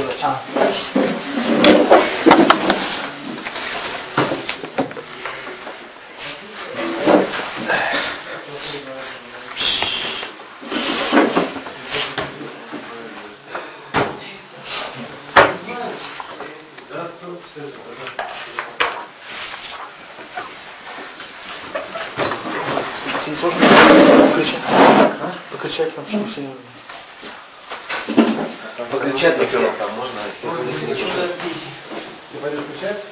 делать. 0.00 0.18
А. 0.22 0.40
Не 23.26 23.36
сложно 23.36 23.60
покричать, 23.60 24.60
покричать 25.52 25.94
там, 25.94 26.08
чтобы 26.08 26.26
все 26.26 26.50
там 29.80 29.92
можно, 29.94 30.20
если 30.66 30.86
не 30.86 30.94
читать. 30.96 31.30
Ты 32.32 32.38
пойдешь 32.38 32.64
кричать? 32.72 33.04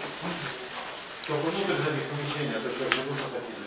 Только 1.27 1.43
внутрь 1.43 1.73
залез 1.73 2.05
помещения, 2.11 2.57
а 2.57 2.61
то 2.61 2.69
как 2.69 2.89
бы 2.89 3.03
душу 3.09 3.25
хотели. 3.33 3.59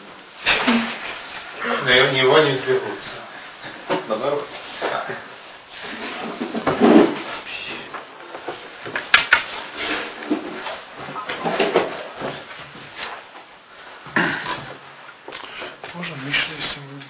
На 1.84 2.12
него 2.12 2.40
не 2.40 2.56
избегутся. 2.56 3.16
Наоборот. 4.08 4.48
Можно 15.94 16.16
Мишна, 16.26 16.54
если 16.58 16.80
мы... 16.80 17.04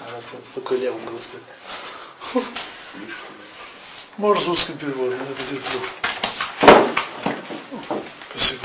Она 0.00 0.20
такой 0.54 0.78
левым 0.78 1.04
голосует. 1.06 1.42
Можно 4.18 4.42
с 4.42 4.46
русским 4.46 4.78
переводом, 4.78 5.18
я 5.18 5.30
это 5.30 5.42
терплю. 5.44 5.80
Спасибо. 8.30 8.62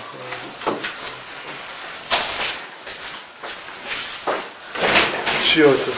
Чье 5.53 5.65
это? 5.69 5.93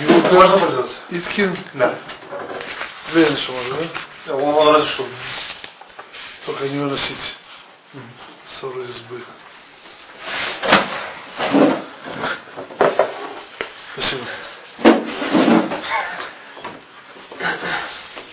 Иуда 0.00 0.32
Можно 0.32 0.58
пользоваться? 0.58 0.96
Иткин? 1.10 1.58
Да. 1.74 1.98
Уверен, 3.12 3.36
что 3.36 3.52
можно, 3.52 3.76
да? 4.26 4.34
Он 4.36 4.74
разрешил. 4.74 5.06
Только 6.46 6.68
не 6.68 6.78
выносить 6.78 7.36
ссоры 8.58 8.82
из 8.84 8.90
избы. 8.90 9.22
Спасибо. 13.92 14.24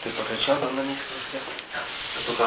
Ты 0.04 0.10
покричал 0.10 0.60
там 0.60 0.76
на 0.76 0.82
них? 0.82 0.98
Только 2.28 2.44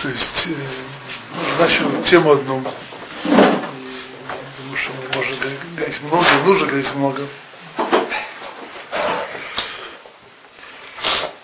То 0.00 0.08
есть 0.08 0.46
э, 0.46 0.50
начал 1.58 2.02
тему 2.04 2.32
одну. 2.32 2.62
И 3.24 4.53
Думаю, 4.64 4.78
что 4.78 4.92
можем 5.14 5.38
говорить 5.40 6.00
много, 6.00 6.32
нужно 6.46 6.66
говорить 6.66 6.94
много. 6.94 7.28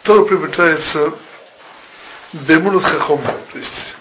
Тора 0.05 0.25
приобретается 0.25 1.12
Бемунат 2.33 2.83
Хахом, 2.83 3.21
то 3.21 3.59
есть 3.59 3.97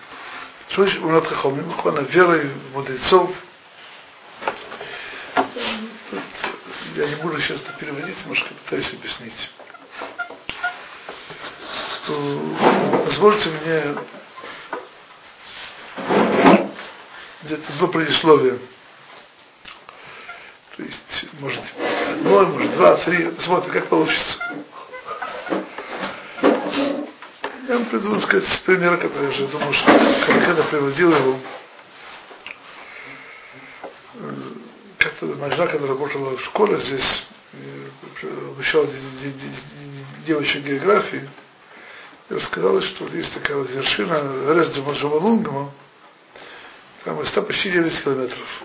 что 0.70 0.84
значит 0.84 1.02
Бемунат 1.02 1.28
Хахом? 1.28 1.56
Буквально 1.64 2.00
верой 2.08 2.50
мудрецов. 2.74 3.36
Я 6.96 7.10
не 7.10 7.16
буду 7.16 7.42
сейчас 7.42 7.60
это 7.62 7.74
переводить, 7.74 8.22
немножко 8.22 8.54
пытаюсь 8.54 8.94
объяснить. 8.94 9.50
Позвольте 13.04 13.50
мне 13.50 13.96
где-то 17.44 17.74
до 17.80 17.88
предисловия. 17.88 18.58
То 20.80 20.86
есть, 20.86 21.26
может, 21.42 21.62
одно, 22.10 22.46
может, 22.46 22.72
два, 22.76 22.96
три. 23.04 23.30
Смотрим, 23.40 23.74
как 23.74 23.90
получится. 23.90 24.40
Я 27.68 27.78
вам 27.78 27.86
приду, 27.88 28.16
сказать, 28.22 28.48
с 28.48 28.60
примера, 28.60 28.96
который 28.96 29.24
я 29.24 29.30
уже 29.30 29.48
думал, 29.48 29.74
что 29.74 29.88
когда, 29.88 30.46
когда 30.46 30.64
приводил 30.64 31.14
его, 31.14 31.40
э, 34.14 34.34
как-то 35.00 35.26
моя 35.26 35.52
жена, 35.52 35.68
когда 35.68 35.86
работала 35.86 36.38
в 36.38 36.46
школе 36.46 36.78
здесь, 36.78 37.28
обучала 38.48 38.88
де- 38.88 38.94
де- 38.94 39.32
де- 39.32 39.48
де- 39.50 40.26
девочек 40.28 40.64
географии, 40.64 41.30
и 42.30 42.34
рассказала, 42.34 42.82
что 42.84 43.04
вот 43.04 43.14
есть 43.14 43.34
такая 43.34 43.58
вот 43.58 43.70
вершина 43.70 44.54
Рездема 44.54 44.94
Джамалунгама, 44.94 45.74
там 47.04 47.18
высота 47.18 47.42
почти 47.42 47.70
9 47.70 48.02
километров. 48.02 48.64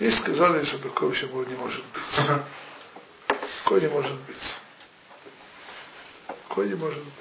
И 0.00 0.10
сказали, 0.10 0.64
что 0.64 0.78
такого 0.78 1.10
вообще 1.10 1.26
не 1.26 1.56
может 1.56 1.84
быть. 1.84 2.02
Такое 3.62 3.80
не 3.82 3.88
может 3.88 4.14
быть. 4.22 4.56
Такое 6.48 6.68
не 6.68 6.74
может 6.74 7.04
быть. 7.04 7.12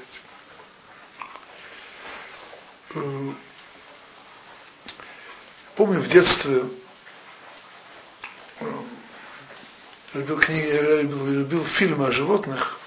Помню 5.76 6.02
в 6.02 6.08
детстве 6.08 6.64
любил 10.14 10.40
книги, 10.40 10.68
я 10.68 11.02
любил, 11.02 11.28
любил 11.28 11.66
фильмы 11.66 12.08
о 12.08 12.12
животных. 12.12 12.80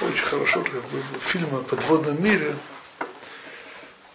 Очень 0.00 0.24
хорошо, 0.24 0.62
как 0.62 0.88
бы, 0.88 1.02
фильмы 1.32 1.58
о 1.58 1.62
подводном 1.64 2.22
мире. 2.22 2.56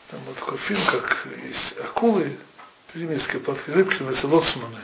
Там 0.10 0.22
вот 0.22 0.38
такой 0.38 0.58
фильм, 0.60 0.86
как 0.86 1.28
есть 1.44 1.78
акулы, 1.80 2.40
по-немецки, 2.96 3.40
под 3.40 3.58
рыбки 3.68 4.02
называются 4.02 4.28
лоцманы, 4.28 4.80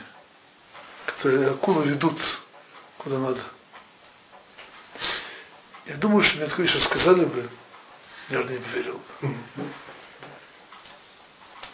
которые 1.06 1.48
акулы 1.52 1.86
ведут 1.86 2.20
куда 2.98 3.18
надо. 3.18 3.40
Я 5.86 5.96
думаю, 5.96 6.22
что 6.22 6.36
мне 6.36 6.46
такое 6.46 6.66
еще 6.66 6.78
сказали 6.80 7.24
бы, 7.24 7.48
наверное, 8.28 8.58
не 8.58 8.64
поверил 8.64 9.00
бы. 9.22 9.34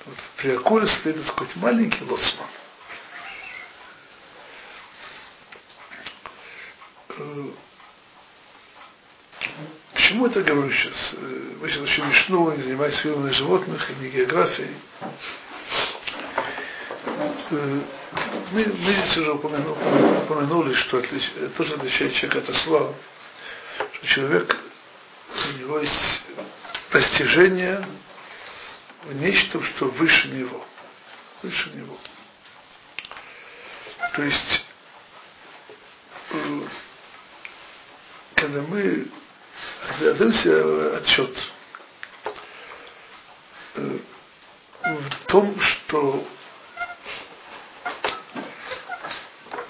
Вот 0.07 0.17
при 0.37 0.51
акуле 0.51 0.87
стоит 0.87 1.27
такой 1.27 1.49
маленький 1.57 2.05
лоцман. 2.05 2.47
Э, 7.19 7.51
Почему 9.93 10.27
это 10.27 10.45
говорю 10.45 10.71
сейчас? 10.71 11.15
Э, 11.15 11.55
Вы 11.59 11.69
сейчас 11.69 11.83
очень 11.83 12.05
Мишну, 12.05 12.53
не 12.53 12.63
занимаетесь 12.63 13.01
фильмами 13.01 13.33
животных 13.33 13.91
и 13.91 13.95
не 13.97 14.11
географией. 14.11 14.77
Э, 17.19 17.81
Мы, 18.53 18.65
мы 18.65 18.93
здесь 18.93 19.17
уже 19.17 19.33
упомянули, 19.33 20.19
упомянули 20.23 20.73
что 20.75 20.99
отлич, 20.99 21.31
э, 21.37 21.49
тоже 21.57 21.75
отличает 21.75 22.15
человека 22.15 22.39
от 22.39 22.49
осла, 22.51 22.95
что 23.93 24.07
человек, 24.07 24.57
у 25.35 25.59
него 25.59 25.81
есть 25.81 26.23
постижение 26.91 27.87
в 29.05 29.15
нечто, 29.15 29.63
что 29.63 29.87
выше 29.87 30.29
него. 30.29 30.65
Выше 31.43 31.71
него. 31.71 31.99
То 34.15 34.23
есть, 34.23 34.65
э, 36.31 36.61
когда 38.37 38.63
мы 38.63 39.09
отдаем 40.01 40.33
себе 40.33 40.97
отчет 40.99 41.53
э, 43.75 43.99
в 44.85 45.25
том, 45.27 45.61
что 45.61 46.25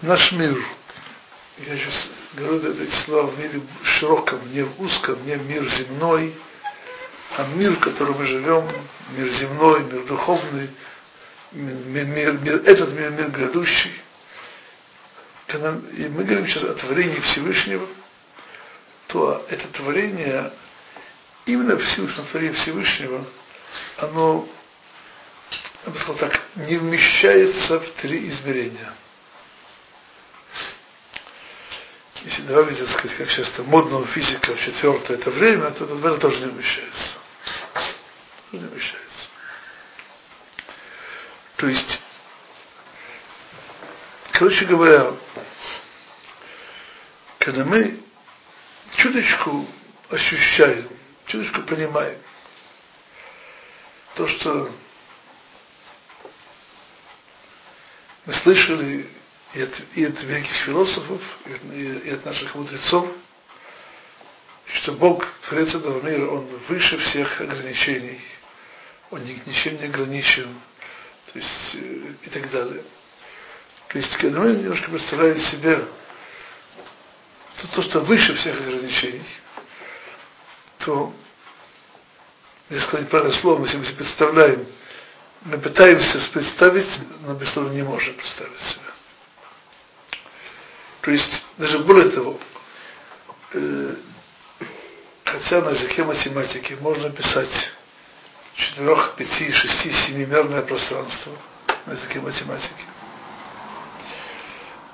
наш 0.03 0.33
мир, 0.33 0.57
я 1.59 1.77
сейчас 1.77 2.11
говорю 2.35 2.83
эти 2.83 2.95
слова 3.05 3.31
в 3.31 3.39
мире 3.39 3.61
широком, 3.83 4.53
не 4.53 4.63
в 4.63 4.81
узком, 4.81 5.25
не 5.27 5.35
мир 5.37 5.69
земной, 5.69 6.35
а 7.37 7.47
мир, 7.49 7.73
в 7.73 7.81
котором 7.81 8.19
мы 8.19 8.27
живем, 8.27 8.69
мир 9.11 9.29
земной, 9.31 9.85
мир 9.85 10.05
духовный, 10.05 10.71
мир, 11.53 12.07
мир, 12.07 12.33
мир, 12.39 12.63
этот 12.65 12.93
мир, 12.93 13.11
мир 13.11 13.31
грядущий. 13.31 13.93
И 15.49 16.09
мы 16.09 16.25
говорим 16.25 16.47
сейчас 16.47 16.65
о 16.65 16.75
творении 16.75 17.21
Всевышнего, 17.21 17.87
то 19.09 19.47
это 19.49 19.67
творение, 19.69 20.53
именно 21.47 21.77
в 21.77 21.87
силу 21.89 22.09
творения 22.31 22.55
Всевышнего, 22.55 23.25
оно, 23.97 24.47
я 25.87 25.93
бы 25.93 25.99
сказал 25.99 26.17
так, 26.17 26.41
не 26.57 26.77
вмещается 26.77 27.81
в 27.81 27.91
три 27.93 28.29
измерения. 28.29 28.93
Если 32.25 32.43
добавить, 32.43 32.79
так 32.79 32.89
сказать, 32.89 33.17
как 33.17 33.31
сейчас 33.31 33.59
модного 33.59 34.07
физика 34.07 34.55
в 34.55 34.61
четвертое 34.61 35.15
это 35.19 35.31
время, 35.31 35.71
то 35.71 35.85
это 35.85 35.95
время 35.95 36.19
тоже 36.19 36.41
не 36.41 36.47
вмещается. 36.47 37.13
не 38.53 38.59
умещается. 38.59 39.29
То 41.57 41.69
есть, 41.69 42.01
короче 44.33 44.65
говоря, 44.65 45.13
когда 47.39 47.65
мы 47.65 48.01
чуточку 48.97 49.67
ощущаем, 50.11 50.89
чуточку 51.27 51.63
понимаем, 51.63 52.19
то, 54.15 54.27
что 54.27 54.73
мы 58.27 58.33
слышали 58.35 59.09
и 59.55 59.63
от, 59.63 59.83
и 59.95 60.05
от 60.05 60.23
великих 60.23 60.57
философов, 60.65 61.23
и 61.47 61.53
от, 61.53 62.05
и 62.05 62.11
от 62.11 62.25
наших 62.25 62.55
мудрецов, 62.55 63.09
что 64.67 64.93
Бог, 64.93 65.25
Творец 65.49 65.75
этого 65.75 66.03
мира, 66.03 66.29
Он 66.29 66.47
выше 66.69 66.99
всех 66.99 67.41
ограничений, 67.41 68.21
Он 69.11 69.23
ничем 69.25 69.79
не 69.79 69.85
ограничен, 69.85 70.55
то 71.33 71.39
есть, 71.39 71.75
э, 71.75 72.13
и 72.23 72.31
так 72.31 72.51
далее. 72.51 72.83
То 73.89 73.99
есть, 73.99 74.15
когда 74.19 74.41
мы 74.41 74.53
немножко 74.53 74.91
представляем 74.91 75.41
себе 75.41 75.83
то, 77.61 77.69
то 77.69 77.83
что 77.83 78.01
выше 78.01 78.35
всех 78.35 78.61
ограничений, 78.61 79.25
то, 80.79 81.13
если 82.69 82.85
сказать 82.85 83.09
правильное 83.09 83.37
слово, 83.41 83.65
если 83.65 83.79
мы 83.79 83.85
себе 83.87 83.97
представляем, 83.97 84.67
мы 85.43 85.59
пытаемся 85.59 86.21
представить, 86.33 86.89
но 87.23 87.35
без 87.35 87.57
не 87.57 87.83
можем 87.83 88.15
представить 88.15 88.61
себя. 88.61 88.98
То 91.09 91.13
есть, 91.13 91.43
даже 91.57 91.79
более 91.79 92.11
того, 92.11 92.39
э, 93.55 93.95
хотя 95.25 95.63
на 95.63 95.71
языке 95.71 96.05
математики 96.05 96.77
можно 96.83 97.09
писать 97.09 97.73
четырех, 98.55 99.15
пяти, 99.17 99.51
шести, 99.51 99.91
семимерное 99.91 100.61
пространство 100.61 101.33
на 101.87 101.95
языке 101.95 102.21
математики. 102.21 102.85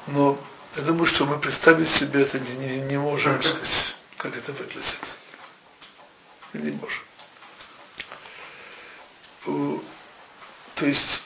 Но 0.06 0.38
я 0.76 0.82
думаю, 0.82 1.06
что 1.06 1.24
мы 1.24 1.40
представить 1.40 1.88
себе 1.88 2.22
это 2.22 2.38
не, 2.38 2.58
не, 2.58 2.80
не 2.82 2.96
можем 2.96 3.42
сказать, 3.42 3.96
как 4.16 4.36
это 4.36 4.52
выглядит. 4.52 5.00
Не 6.52 6.78
можем. 6.78 7.02
То 10.76 10.86
есть, 10.86 11.23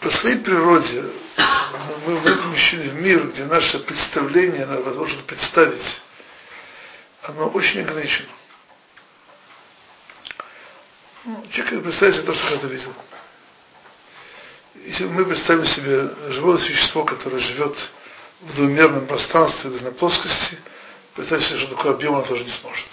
по 0.00 0.10
своей 0.10 0.38
природе 0.38 1.04
мы 2.06 2.16
вымещены 2.16 2.90
в 2.90 2.94
мир, 3.00 3.26
где 3.28 3.44
наше 3.44 3.78
представление, 3.80 4.66
возможно 4.66 5.22
представить, 5.22 6.00
оно 7.22 7.48
очень 7.48 7.80
ограничено. 7.80 8.28
Ну, 11.24 11.44
человек 11.50 11.82
представить 11.82 12.14
себе 12.14 12.26
то, 12.26 12.34
что 12.34 12.50
когда 12.50 12.68
видел. 12.68 12.94
Если 14.84 15.06
мы 15.06 15.24
представим 15.24 15.66
себе 15.66 16.10
живое 16.30 16.58
существо, 16.58 17.04
которое 17.04 17.40
живет 17.40 17.76
в 18.42 18.54
двумерном 18.54 19.06
пространстве, 19.06 19.70
на 19.70 19.90
плоскости, 19.90 20.58
представить 21.14 21.46
себе, 21.46 21.58
что 21.58 21.74
такой 21.74 21.92
объем 21.92 22.14
оно 22.14 22.24
тоже 22.24 22.44
не 22.44 22.50
сможет. 22.50 22.86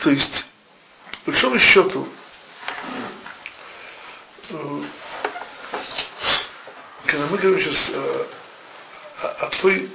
То 0.00 0.10
есть, 0.10 0.46
по 1.24 1.30
большому 1.30 1.58
счету, 1.58 2.08
э, 4.48 4.82
когда 7.06 7.26
мы 7.26 7.36
говорим 7.36 7.62
сейчас 7.64 7.90
о, 7.90 8.26
о, 9.40 9.50
той 9.60 9.90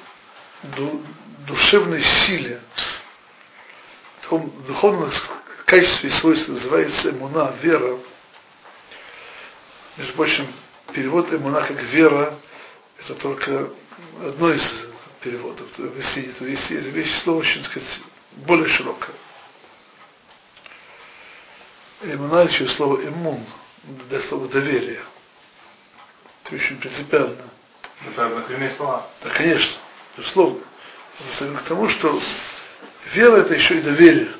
душевной 1.47 2.03
силе, 2.03 2.61
том 4.29 4.51
духовном 4.67 5.11
качестве 5.65 6.09
и 6.09 6.13
свойстве 6.13 6.53
называется 6.53 7.09
эмуна, 7.09 7.53
вера. 7.61 7.97
Между 9.97 10.13
прочим, 10.13 10.47
перевод 10.93 11.33
эмуна 11.33 11.61
как 11.61 11.81
вера, 11.81 12.37
это 12.99 13.15
только 13.15 13.69
одно 14.23 14.51
из 14.51 14.87
переводов. 15.21 15.67
Если 15.97 16.27
есть, 16.27 16.69
есть 16.69 16.87
вещь 16.87 17.23
слово, 17.23 17.39
очень 17.39 17.63
сказать, 17.63 17.99
более 18.33 18.67
широкое. 18.69 19.15
Эмуна 22.13 22.43
еще 22.43 22.67
слово 22.67 23.03
эмун, 23.07 23.43
для 24.09 24.21
слова 24.21 24.47
доверие. 24.47 25.01
Это 26.43 26.55
очень 26.55 26.77
принципиально. 26.79 27.49
Это 28.07 28.25
однокоренные 28.25 28.71
слова. 28.75 29.09
Да, 29.23 29.29
конечно, 29.29 29.77
безусловно. 30.17 30.59
К 31.39 31.67
тому, 31.67 31.89
что 31.89 32.21
Вера 33.13 33.37
это 33.37 33.53
еще 33.53 33.77
и 33.77 33.81
доверие. 33.81 34.31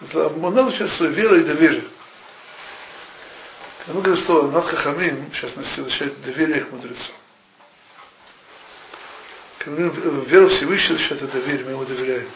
Учить 0.00 0.90
свою 0.92 1.12
веру 1.12 1.36
и 1.36 1.44
доверие. 1.44 1.84
Когда 3.78 3.94
мы 3.94 4.02
говорим 4.02 4.24
слово 4.24 4.50
над 4.50 4.64
хахамим, 4.66 5.32
сейчас 5.32 5.56
нас 5.56 5.78
означает 5.78 6.22
доверие 6.22 6.60
к 6.60 6.70
мудрецам. 6.70 7.14
Когда 9.58 9.80
мы 9.80 9.90
говорим 9.90 10.24
вера 10.24 10.48
Всевышнего, 10.48 10.96
означает 10.96 11.22
это 11.22 11.32
доверие, 11.40 11.64
мы 11.64 11.70
ему 11.72 11.84
доверяем. 11.84 12.28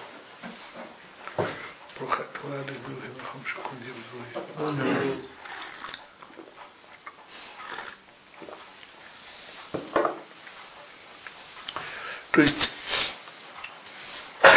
То 12.32 12.40
есть 12.40 12.72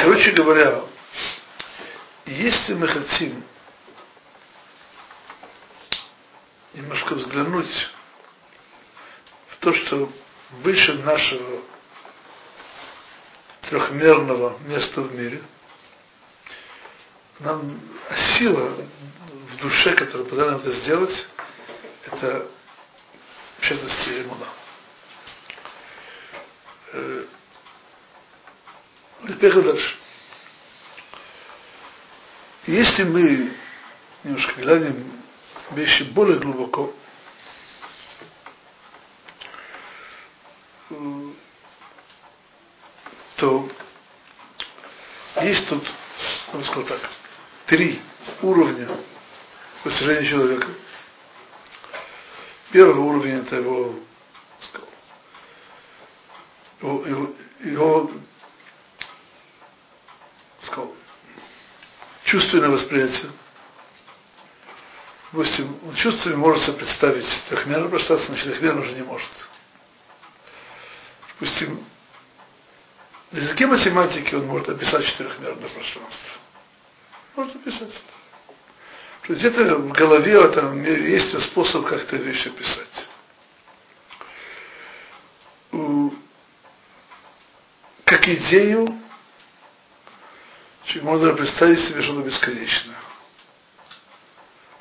Короче 0.06 0.33
говоря, 0.33 0.83
если 2.27 2.75
мы 2.75 2.88
хотим 2.88 3.44
немножко 6.75 7.15
взглянуть 7.15 7.89
в 9.47 9.57
то, 9.57 9.74
что 9.74 10.12
выше 10.62 10.94
нашего 10.94 11.62
трехмерного 13.62 14.59
места 14.68 15.01
в 15.01 15.15
мире, 15.15 15.42
нам 17.39 17.79
сила 18.37 18.75
в 19.51 19.57
душе, 19.57 19.93
которая 19.95 20.27
позволяет 20.27 20.61
это 20.61 20.71
сделать, 20.71 21.27
это 22.05 22.47
в 23.59 23.61
частности 23.61 24.21
иммуна. 24.21 24.47
Э, 26.93 27.25
Теперь 29.27 29.54
дальше. 29.54 29.95
Если 32.68 33.04
мы 33.04 33.54
немножко 34.23 34.61
глянем 34.61 35.11
вещи 35.71 36.04
более 36.04 36.37
глубоко, 36.39 36.94
то 43.37 43.69
есть 45.42 45.68
тут, 45.69 45.83
я 46.54 46.59
бы 46.59 46.63
сказал 46.63 46.83
так, 46.83 47.01
три 47.66 48.02
уровня 48.42 48.90
постижения 49.84 50.30
человека. 50.30 50.68
Первый 52.72 53.00
уровень 53.00 53.42
это 53.42 53.56
его, 53.57 53.95
его, 56.81 57.06
его, 57.06 57.31
его 57.64 58.12
чувственное 62.36 62.69
восприятие. 62.69 63.31
Допустим, 65.31 65.78
он 65.86 65.95
чувствами 65.95 66.36
может 66.36 66.78
представить 66.78 67.28
трехмерное 67.50 67.90
пространство, 67.90 68.31
но 68.31 68.38
четырехмерно 68.38 68.81
уже 68.81 68.94
не 68.94 69.04
может. 69.04 69.30
Допустим, 71.40 71.84
на 73.31 73.38
языке 73.40 73.68
математики 73.68 74.36
он 74.36 74.48
может 74.48 74.69
описать 74.69 75.06
четырехмерное 75.06 75.68
пространство. 75.68 76.31
Может 77.35 77.56
описать 77.56 77.89
это. 77.89 79.27
То 79.27 79.33
где-то 79.33 79.77
в 79.77 79.92
голове 79.92 80.47
там 80.49 80.83
есть 80.83 81.42
способ 81.42 81.85
как-то 81.87 82.15
вещи 82.18 82.47
описать. 82.47 83.07
Как 88.06 88.27
идею 88.27 89.01
Человек 90.85 91.04
можно 91.04 91.33
представить 91.33 91.80
себе 91.80 92.04
что-то 92.04 92.21
бесконечное. 92.21 92.95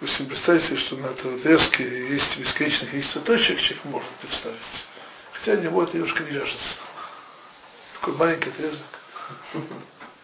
Допустим, 0.00 0.26
представить 0.26 0.62
себе, 0.64 0.76
что 0.76 0.96
на 0.96 1.06
этой 1.06 1.36
отрезке 1.36 2.08
есть 2.08 2.38
бесконечное 2.38 2.90
количество 2.90 3.22
точек, 3.22 3.58
человек 3.58 3.84
может 3.86 4.08
представить. 4.20 4.84
Хотя 5.32 5.56
него 5.56 5.82
это 5.82 5.96
немножко 5.96 6.22
не 6.24 6.32
вяжется. 6.32 6.76
Такой 7.94 8.14
маленький 8.16 8.50
отрезок. 8.50 8.82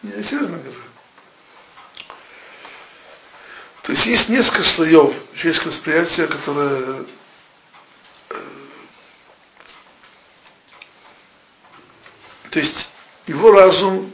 Я 0.03 0.23
серьезно 0.23 0.59
говорю. 0.59 0.90
То 3.83 3.93
есть 3.93 4.05
есть 4.05 4.29
несколько 4.29 4.63
слоев 4.63 5.13
человеческого 5.35 5.71
восприятия, 5.71 6.27
которое 6.27 7.05
То 12.51 12.59
есть 12.59 12.89
его 13.27 13.51
разум 13.53 14.11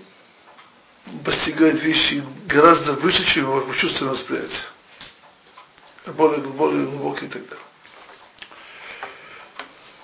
постигает 1.25 1.81
вещи 1.81 2.23
гораздо 2.45 2.93
выше, 2.93 3.25
чем 3.25 3.45
его 3.45 3.73
чувственное 3.73 4.11
восприятие. 4.11 4.61
Более, 6.05 6.39
более 6.41 6.85
глубокие 6.85 7.27
и 7.27 7.31
так 7.31 7.41
далее. 7.47 7.65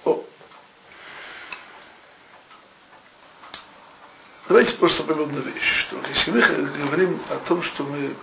О. 0.03 0.25
Давайте 4.49 4.75
просто 4.77 5.03
поймем 5.03 5.25
одну 5.25 5.41
вещь, 5.41 5.85
что 5.85 6.01
если 6.07 6.31
мы 6.31 6.41
говорим 6.41 7.21
о 7.29 7.37
том, 7.37 7.61
что 7.61 7.83
мы 7.83 8.15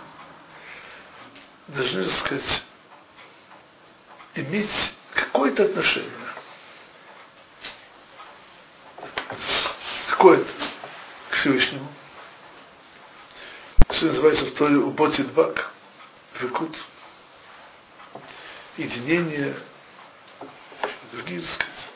должны, 1.74 2.04
так 2.04 2.14
сказать, 2.14 2.64
иметь 4.34 4.94
какое-то 5.14 5.64
отношение, 5.64 6.10
какое-то 10.10 10.52
к 11.30 11.34
Всевышнему, 11.36 11.88
что 13.90 14.06
называется 14.06 14.46
в 14.46 14.54
Торе 14.54 14.76
Уботит 14.76 15.32
Бак, 15.32 15.72
Викут, 16.40 16.76
единение, 18.76 19.56
другие, 21.12 21.40
так 21.40 21.50
сказать, 21.50 21.86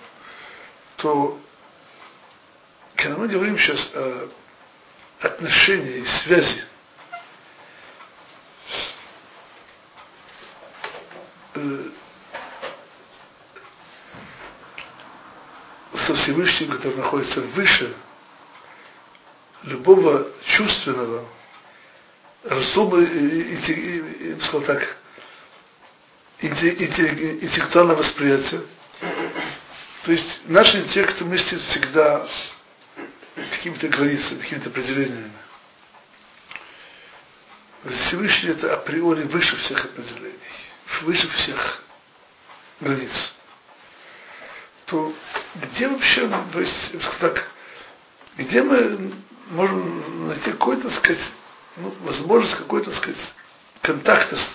то 0.96 1.40
когда 2.96 3.16
мы 3.16 3.28
говорим 3.28 3.58
сейчас 3.58 3.90
о 3.94 4.28
отношении 5.20 5.98
и 5.98 6.06
связи 6.06 6.64
э, 11.54 11.90
Всевышним, 16.14 16.70
который 16.70 16.96
находится 16.96 17.40
выше 17.40 17.94
любого 19.62 20.28
чувственного, 20.44 21.26
бы 22.88 24.38
сказал 24.42 24.62
так, 24.62 24.96
интеллектуального 26.40 27.98
восприятия. 27.98 28.62
То 30.04 30.12
есть 30.12 30.40
наш 30.44 30.74
интеллект 30.74 31.20
мыслит 31.22 31.62
всегда 31.62 32.28
какими-то 33.50 33.88
границами, 33.88 34.42
какими-то 34.42 34.68
определениями. 34.68 35.32
Всевышний 37.84 38.50
это 38.50 38.74
априори 38.74 39.24
выше 39.24 39.56
всех 39.56 39.84
определений, 39.84 40.38
выше 41.02 41.28
всех 41.28 41.82
границ. 42.80 43.32
То 44.86 45.14
где 45.54 45.88
вообще, 45.88 46.28
то 46.52 46.60
есть, 46.60 47.18
так, 47.20 47.48
где 48.36 48.62
мы 48.62 49.12
можем 49.50 50.28
найти 50.28 50.50
какой-то, 50.52 50.90
сказать, 50.90 51.22
ну, 51.76 51.94
возможность 52.00 52.56
какой-то, 52.56 52.90
сказать, 52.92 53.34
контакта 53.82 54.36
с, 54.36 54.48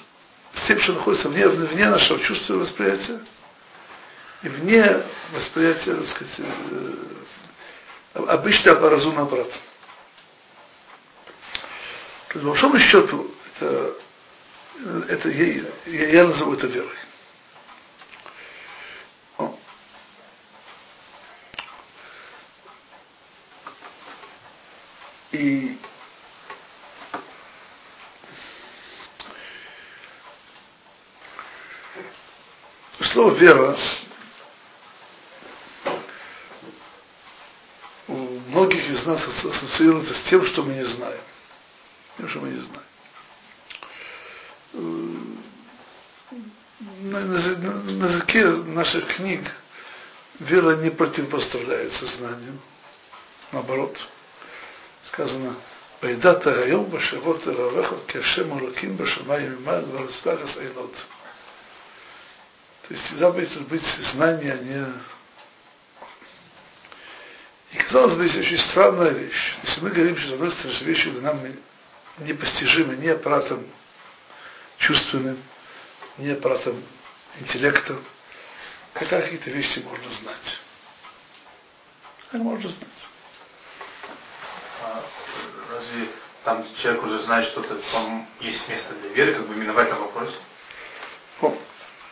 с 0.53 0.63
тем, 0.67 0.79
что 0.79 0.93
находится 0.93 1.29
вне, 1.29 1.47
вне 1.47 1.89
нашего 1.89 2.19
чувства 2.19 2.55
восприятия, 2.55 3.21
и 4.43 4.49
вне 4.49 5.03
восприятия, 5.33 5.95
так 5.95 6.07
сказать, 6.07 6.35
э, 6.39 8.23
обычного 8.27 8.89
разумного 8.89 9.27
аппарата. 9.27 9.55
То 12.29 12.33
есть, 12.35 12.43
по 12.43 12.49
большому 12.49 12.79
счету, 12.79 13.31
это, 13.55 13.95
это 15.07 15.29
я, 15.29 15.63
я 15.85 16.27
назову 16.27 16.53
это 16.53 16.67
верой. 16.67 16.95
И 25.31 25.77
слово 33.19 33.33
вера 33.33 33.77
у 38.07 38.13
многих 38.13 38.89
из 38.89 39.05
нас 39.05 39.27
ассоциируется 39.27 40.13
с 40.13 40.21
тем, 40.29 40.45
что 40.45 40.63
мы 40.63 40.73
не 40.73 40.85
знаем. 40.85 41.19
Тем, 42.17 42.29
что 42.29 42.39
мы 42.39 42.47
не 42.47 42.61
знаем. 42.61 42.85
На, 47.01 47.19
на, 47.19 47.73
на 47.91 48.05
языке 48.05 48.45
наших 48.45 49.05
книг 49.17 49.51
вера 50.39 50.77
не 50.77 50.89
противопоставляется 50.89 52.07
знанию. 52.07 52.57
Наоборот 53.51 53.97
сказано, 55.11 55.55
Байдата 56.01 56.51
Гайом 56.53 56.85
Башавот 56.85 57.45
Равеха 57.45 57.97
Кешем 58.07 58.53
Ураким 58.53 58.95
Башамай 58.95 59.45
Мималь 59.49 59.83
Варустахас 59.87 60.55
Айнот. 60.55 60.95
То 62.89 62.95
есть 62.95 63.17
заповедь 63.17 63.53
должна 63.53 63.69
быть 63.69 63.83
знание, 63.83 64.53
а 64.53 64.57
не... 64.57 64.93
И 67.71 67.77
казалось 67.83 68.15
бы, 68.15 68.25
это 68.25 68.39
очень 68.39 68.57
странная 68.57 69.11
вещь. 69.11 69.57
Если 69.61 69.81
мы 69.81 69.91
говорим, 69.91 70.17
что 70.17 70.33
одной 70.33 70.51
стороны, 70.51 70.79
вещи 70.85 71.07
нам 71.07 71.39
непостижимы 72.17 72.95
ни 72.95 73.07
аппаратом 73.07 73.63
чувственным, 74.79 75.37
ни 76.17 76.29
аппаратом 76.29 76.83
интеллекта, 77.39 77.95
как 78.93 79.07
какие-то 79.07 79.51
вещи 79.51 79.79
можно 79.79 80.09
знать? 80.09 80.59
Как 82.31 82.41
можно 82.41 82.71
знать? 82.71 82.89
разве 85.71 86.09
там 86.43 86.65
человек 86.81 87.03
уже 87.03 87.21
знает 87.23 87.47
что-то, 87.49 87.75
там 87.91 88.27
есть 88.39 88.67
место 88.67 88.95
для 88.95 89.09
веры, 89.11 89.33
как 89.35 89.47
бы 89.47 89.53
именно 89.53 89.73
в 89.73 89.77
этом 89.77 89.99
вопросе? 89.99 90.35
О, 91.41 91.55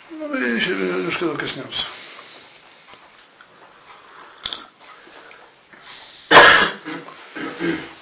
ну, 0.09 0.27
мы 0.27 0.37
еще 0.37 0.69
немножко 0.69 1.25
этого 1.25 1.37
коснемся. 1.37 1.85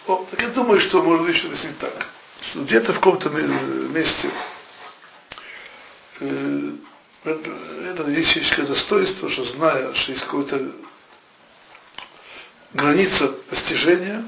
О, 0.08 0.28
так 0.30 0.42
я 0.42 0.50
думаю, 0.50 0.80
что 0.82 1.02
может 1.02 1.36
еще 1.36 1.48
объяснить 1.48 1.80
так, 1.80 2.08
что 2.50 2.64
где-то 2.64 2.94
в 2.94 2.96
каком-то 2.98 3.30
месте 3.30 4.30
э, 6.20 6.72
это 7.24 8.10
есть 8.10 8.36
еще 8.36 8.64
достоинство, 8.64 9.30
что 9.30 9.46
зная, 9.46 9.94
что 9.96 10.12
есть 10.12 10.24
какая-то 10.26 10.72
граница 12.74 13.30
постижения, 13.50 14.24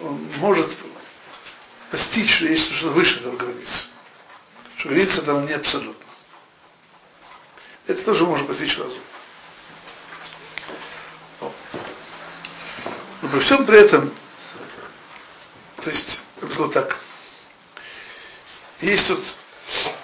он 0.00 0.26
может 0.38 0.74
постичь, 1.90 2.34
что 2.36 2.46
есть 2.46 2.72
что-то 2.76 2.92
выше 2.94 3.18
этого 3.20 3.36
границы. 3.36 3.84
Что 4.78 4.88
граница 4.88 5.20
это 5.20 5.40
не 5.42 5.52
абсолютно. 5.52 6.05
Это 7.86 8.02
тоже 8.04 8.24
может 8.24 8.46
постичь 8.46 8.76
разум. 8.78 9.02
Но 13.22 13.28
при 13.30 13.40
всем 13.40 13.64
при 13.64 13.78
этом, 13.78 14.12
то 15.82 15.90
есть, 15.90 16.20
я 16.40 16.46
бы 16.46 16.52
сказал 16.52 16.70
так, 16.70 16.96
есть 18.80 19.06
тут 19.06 19.24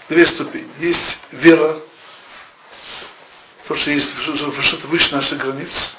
две 0.09 0.27
ступени. 0.27 0.71
Есть 0.79 1.19
вера, 1.33 1.81
то, 3.67 3.77
что 3.77 3.91
есть 3.91 4.11
что-то 4.21 4.87
выше 4.87 5.15
наших 5.15 5.39
границ, 5.39 5.95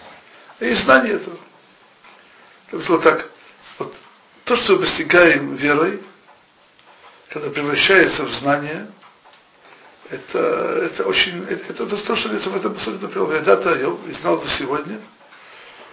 а 0.60 0.66
есть 0.66 0.84
знание 0.84 1.14
этого. 1.14 1.38
Я 2.72 2.78
бы 2.78 2.84
сказал 2.84 3.02
так, 3.02 3.30
вот 3.78 3.94
то, 4.46 4.56
что 4.56 4.74
мы 4.74 4.80
постигаем 4.80 5.56
верой, 5.56 6.02
когда 7.30 7.50
превращается 7.50 8.24
в 8.24 8.34
знание, 8.34 8.92
это, 10.10 10.40
это 10.84 11.04
очень, 11.06 11.44
это, 11.50 11.74
это 11.74 11.86
то, 11.86 12.16
что 12.16 12.30
в 12.30 12.56
этом 12.56 12.74
посольстве 12.74 13.08
например, 13.08 13.32
Ведата 13.32 13.80
Йом, 13.80 14.00
и 14.08 14.12
знал 14.14 14.40
до 14.40 14.48
сегодня, 14.48 15.00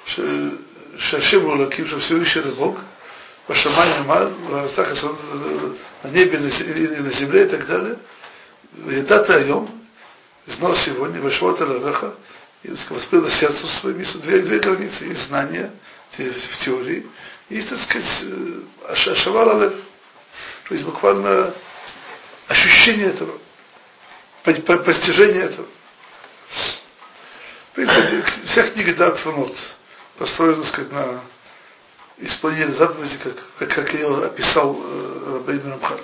что 0.07 0.53
Шашим 0.99 1.47
Улаким, 1.47 1.87
что 1.87 1.99
Всевышний 2.01 2.53
Бог, 2.53 2.79
Вашамай 3.47 3.89
Намал, 3.99 4.31
на 6.03 6.09
небе 6.11 6.39
и 6.39 7.01
на 7.01 7.11
земле 7.13 7.45
и 7.45 7.49
так 7.49 7.67
далее. 7.67 7.99
Ведата 8.73 9.39
Йом, 9.41 9.71
знал 10.47 10.75
сегодня, 10.77 11.21
Вашвота 11.21 11.65
Лавеха, 11.65 12.15
и 12.63 12.71
воспел 12.91 13.29
сердцем 13.31 13.69
своим, 13.69 13.99
есть 13.99 14.21
две, 14.21 14.41
две 14.43 14.59
границы, 14.59 15.05
есть 15.05 15.27
знание 15.29 15.71
в 16.17 16.65
теории, 16.65 17.07
есть, 17.49 17.69
так 17.71 17.79
сказать, 17.81 18.25
ашавар 18.89 19.49
алев, 19.49 19.75
то 20.69 20.75
есть 20.75 20.85
буквально 20.85 21.55
ощущение 22.49 23.09
этого, 23.09 23.39
постижение 24.43 25.43
этого. 25.43 25.67
В 27.71 27.75
принципе, 27.75 28.25
вся 28.47 28.69
книга 28.69 28.95
Датфанот 28.95 29.57
построена, 30.19 30.63
так 30.63 30.67
сказать, 30.67 30.93
на 30.93 31.21
исполнении 32.19 32.75
заповеди, 32.75 33.19
как, 33.23 33.37
как, 33.59 33.75
как 33.75 33.95
ее 33.95 34.25
описал 34.25 34.77
э, 34.79 35.33
Рабейн 35.35 35.71
Рамхар. 35.71 36.01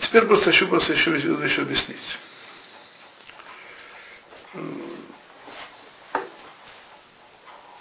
теперь 0.00 0.26
просто 0.26 0.46
хочу 0.46 0.66
просто 0.66 0.92
еще, 0.92 1.12
еще 1.12 1.62
объяснить. 1.62 2.18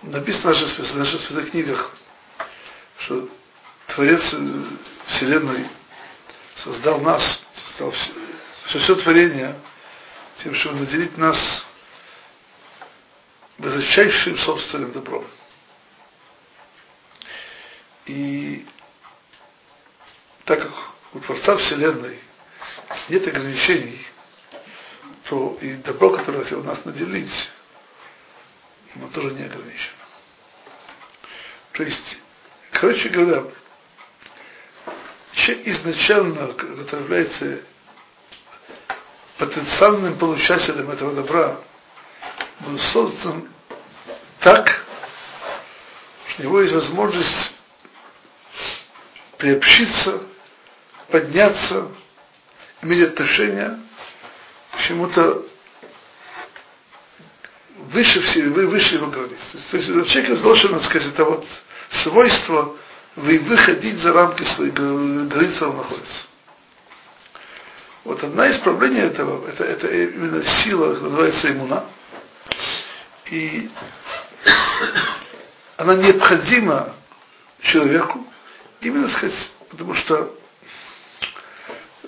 Написано 0.10 0.56
в 0.56 0.62
наших, 0.62 0.80
в 0.80 0.98
наших 0.98 1.22
святых 1.22 1.52
книгах, 1.52 1.92
что 2.98 3.30
Творец 3.94 4.24
Вселенной 5.06 5.68
создал 6.56 7.00
нас, 7.00 7.40
создал 7.54 7.92
все, 7.92 8.80
все 8.80 8.96
творение, 8.96 9.56
тем, 10.38 10.56
чтобы 10.56 10.80
наделить 10.80 11.16
нас 11.16 11.64
высочайшим 13.60 14.36
собственным 14.40 14.92
добром. 14.94 15.28
И 18.08 18.66
так 20.46 20.64
как 20.64 20.74
у 21.14 21.20
Творца 21.20 21.56
Вселенной 21.58 22.20
нет 23.10 23.28
ограничений, 23.28 24.08
то 25.26 25.56
и 25.62 25.74
добро, 25.76 26.18
которое 26.18 26.44
хотел 26.44 26.64
нас 26.64 26.84
наделить, 26.84 27.50
оно 28.96 29.08
тоже 29.10 29.36
не 29.36 29.44
ограничено. 29.44 29.99
То 31.80 31.86
есть, 31.86 32.18
короче 32.74 33.08
говоря, 33.08 33.46
человек 35.32 35.66
изначально, 35.66 36.48
который 36.52 37.04
является 37.04 37.62
потенциальным 39.38 40.18
получателем 40.18 40.92
этого 40.92 41.14
добра, 41.14 41.58
был 42.60 42.78
создан 42.80 43.48
так, 44.42 44.84
что 46.28 46.42
у 46.42 46.44
него 46.48 46.60
есть 46.60 46.74
возможность 46.74 47.54
приобщиться, 49.38 50.22
подняться, 51.08 51.88
иметь 52.82 53.08
отношение 53.08 53.80
к 54.74 54.82
чему-то 54.82 55.46
выше, 57.94 58.20
все, 58.20 58.44
выше 58.50 58.96
его 58.96 59.08
границ. 59.08 59.40
То 59.72 59.78
есть 59.78 59.88
у 59.88 60.06
человека 60.08 60.36
должен, 60.42 60.82
сказать, 60.82 61.08
это 61.14 61.24
вот 61.24 61.46
свойство 61.90 62.76
выходить 63.16 64.00
за 64.00 64.14
рамки 64.14 64.44
своей 64.44 64.72
границы, 64.72 65.66
он 65.66 65.78
находится. 65.78 66.24
Вот 68.04 68.24
одна 68.24 68.48
из 68.48 68.58
проблем 68.60 68.96
этого, 68.96 69.48
это, 69.48 69.64
это 69.64 69.88
именно 69.88 70.44
сила, 70.46 70.96
называется 70.96 71.52
иммуна. 71.52 71.86
И 73.30 73.70
она 75.78 75.96
необходима 75.96 76.96
человеку, 77.62 78.26
именно 78.82 79.10
сказать, 79.10 79.52
потому 79.70 79.94
что 79.94 80.36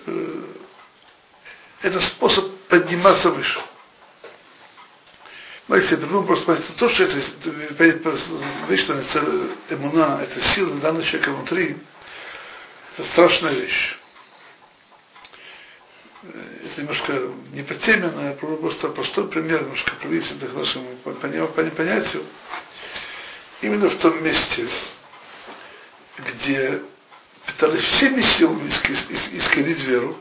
э, 0.05 0.43
это 1.81 1.99
способ 1.99 2.51
подниматься 2.67 3.29
выше. 3.29 3.59
Знаете, 5.71 5.91
я 5.91 5.97
придумал 5.99 6.25
просто 6.25 6.45
понять, 6.47 6.75
то, 6.75 6.89
что 6.89 7.03
это, 7.05 7.15
вечно 8.67 8.91
это 8.91 9.47
эмуна, 9.69 10.19
это 10.21 10.41
сила 10.41 10.75
данного 10.81 11.05
человека 11.05 11.31
внутри, 11.31 11.77
это 12.97 13.07
страшная 13.11 13.53
вещь. 13.53 13.97
Это 16.23 16.81
немножко 16.81 17.21
не 17.53 17.63
по 17.63 17.73
теме, 17.75 18.11
но 18.13 18.21
я 18.21 18.33
просто 18.33 18.89
простой 18.89 19.29
пример, 19.29 19.61
немножко 19.61 19.95
приблизительно 19.95 20.49
к 20.49 20.55
нашему 20.55 20.93
понятию. 20.97 22.25
Именно 23.61 23.91
в 23.91 23.95
том 23.99 24.21
месте, 24.21 24.67
где 26.17 26.81
пытались 27.45 27.83
всеми 27.83 28.19
силами 28.19 28.67
искорить 28.67 29.79
веру, 29.85 30.17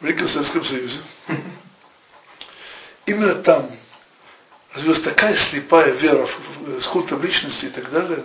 в 0.00 0.04
Великом 0.04 0.28
Советском 0.28 0.62
Союзе, 0.66 1.00
именно 3.08 3.36
там 3.36 3.70
развилась 4.74 5.00
такая 5.00 5.34
слепая 5.36 5.92
вера 5.92 6.26
в, 6.26 6.80
в 6.80 6.88
культом 6.90 7.22
личности 7.22 7.66
и 7.66 7.70
так 7.70 7.90
далее, 7.90 8.24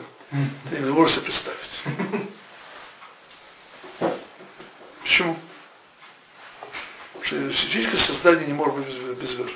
ты 0.69 0.79
не 0.79 0.91
можешь 0.91 1.15
себе 1.15 1.25
представить. 1.25 2.29
Почему? 5.03 5.37
Потому 7.13 7.25
что 7.25 7.49
физическое 7.53 7.97
создание 7.97 8.47
не 8.47 8.53
может 8.53 8.75
быть 8.75 8.87
без, 8.87 9.17
без 9.19 9.33
веры. 9.35 9.53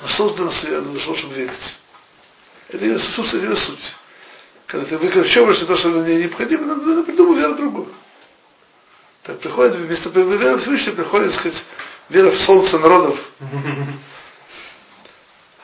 Оно 0.00 0.08
создано 0.08 0.50
для 0.50 0.80
того, 0.80 1.16
чтобы 1.16 1.34
верить. 1.34 1.76
Это 2.68 2.84
ее 2.84 2.98
суть, 2.98 3.28
это 3.28 3.36
ее 3.36 3.56
суть. 3.56 3.94
Когда 4.66 4.86
ты 4.86 4.98
выкорчевываешь 4.98 5.58
то, 5.58 5.76
что 5.76 5.88
необходимо, 5.88 6.74
надо 6.74 7.02
придумать 7.04 7.38
веру 7.38 7.54
другую. 7.54 7.94
Так 9.22 9.40
приходит, 9.40 9.76
вместо 9.76 10.08
веры 10.10 10.56
в 10.56 10.60
Всевышнего 10.60 10.96
приходит, 10.96 11.34
сказать, 11.34 11.62
вера 12.08 12.30
в 12.30 12.40
солнце 12.40 12.78
народов. 12.78 13.18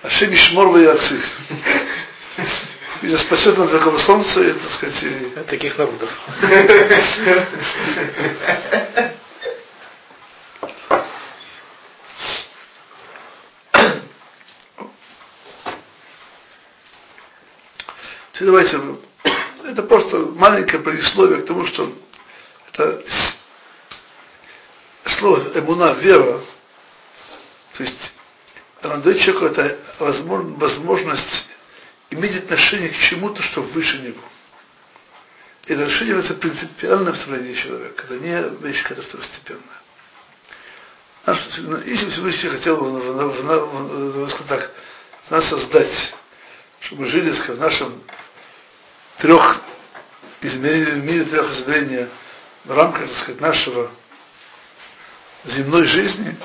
Ашем 0.03 0.35
Ишмор 0.35 0.69
Ваяци. 0.69 1.21
И 3.03 3.17
спасет 3.17 3.59
нам 3.59 3.69
такого 3.69 3.99
солнца, 3.99 4.41
и, 4.41 4.53
так 4.53 4.71
сказать, 4.73 5.03
и... 5.03 5.29
Таких 5.49 5.77
народов. 5.77 6.11
Теперь 18.33 18.47
давайте, 18.49 18.81
это 19.65 19.83
просто 19.85 20.17
маленькое 20.35 20.83
предисловие 20.83 21.43
к 21.43 21.47
тому, 21.47 21.67
что 21.67 21.93
это 22.73 23.03
слово 25.25 25.59
эмуна, 25.59 25.95
вера, 25.95 26.39
то 27.73 27.83
есть 27.83 28.13
она 28.83 28.97
дает 28.99 29.21
человеку 29.23 29.47
это 29.47 29.79
возможность 29.99 31.47
иметь 32.11 32.45
отношение 32.45 32.91
к 32.91 32.99
чему-то, 32.99 33.43
что 33.43 33.63
выше 33.63 33.99
него. 34.01 34.21
И 35.67 35.73
это 35.73 35.85
отношение 35.85 36.09
является 36.09 36.35
принципиальным 36.35 37.15
в 37.15 37.17
строении 37.17 37.55
человека. 37.55 38.05
Это 38.05 38.19
не 38.19 38.67
вещь 38.67 38.83
какая-то 38.83 39.01
второстепенная. 39.01 39.81
Если 41.87 42.11
Всевышний 42.11 42.51
хотел 42.51 42.77
бы 42.77 44.29
так, 44.47 44.71
нас 45.31 45.49
создать, 45.49 46.15
чтобы 46.81 47.03
мы 47.03 47.09
жили 47.09 47.31
в 47.31 47.59
нашем 47.59 48.03
трех 49.21 49.63
измерений, 50.43 51.01
в 51.01 51.05
мире 51.05 51.25
трех 51.25 51.51
измерений, 51.51 52.09
в 52.67 52.73
рамках, 52.73 53.09
так 53.09 53.19
сказать, 53.21 53.41
нашего 53.41 53.91
земной 55.45 55.87
жизни, 55.87 56.37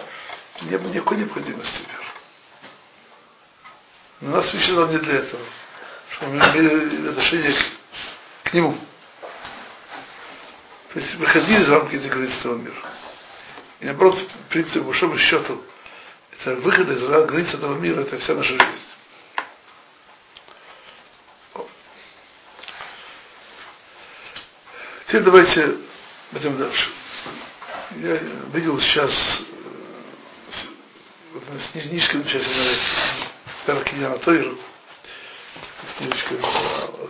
не 0.62 0.78
было 0.78 0.92
никакой 0.92 1.18
необходимости 1.18 1.82
веры. 1.82 2.06
Но 4.22 4.32
нас 4.32 4.52
вычислил 4.52 4.88
не 4.90 4.98
для 4.98 5.20
этого, 5.20 5.42
чтобы 6.12 6.34
мы 6.34 6.40
имели 6.40 7.10
отношение 7.10 7.54
к, 7.54 8.50
к 8.50 8.54
нему. 8.54 8.78
То 10.94 11.00
есть 11.00 11.16
выходили 11.16 11.62
из 11.62 11.70
рамки 11.70 11.96
этого 11.96 12.56
мира. 12.56 12.76
И 13.80 13.86
наоборот, 13.86 14.18
принцип, 14.50 14.82
по 14.82 14.88
большому 14.88 15.18
счету, 15.18 15.64
это 16.32 16.56
выход 16.56 16.90
из 16.90 17.02
границ 17.02 17.54
этого 17.54 17.78
мира, 17.78 18.02
это 18.02 18.18
вся 18.20 18.34
наша 18.34 18.50
жизнь. 18.50 18.90
Теперь 25.08 25.24
давайте 25.24 25.78
пойдем 26.32 26.58
дальше. 26.58 26.90
Я 27.96 28.18
видел 28.54 28.80
сейчас 28.80 29.42
в 31.34 31.72
книжке 31.72 32.18
начали 32.18 32.46
Перкия 33.66 34.16
Тойру, 34.18 34.56
книжечка 35.98 36.36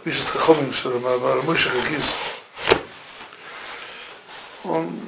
пишет 0.06 0.28
Хахомин, 0.30 0.74
что 0.74 0.98
Мойша 1.44 1.70
Хагиз, 1.70 2.16
он, 4.64 5.00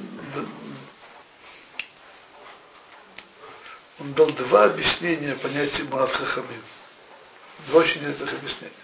он 3.98 4.12
дал 4.12 4.30
два 4.32 4.64
объяснения 4.64 5.36
понятия 5.36 5.84
Мурат 5.84 6.12
Хахамин. 6.12 6.62
Два 7.68 7.80
очень 7.80 8.00
интересных 8.00 8.34
объяснения. 8.34 8.74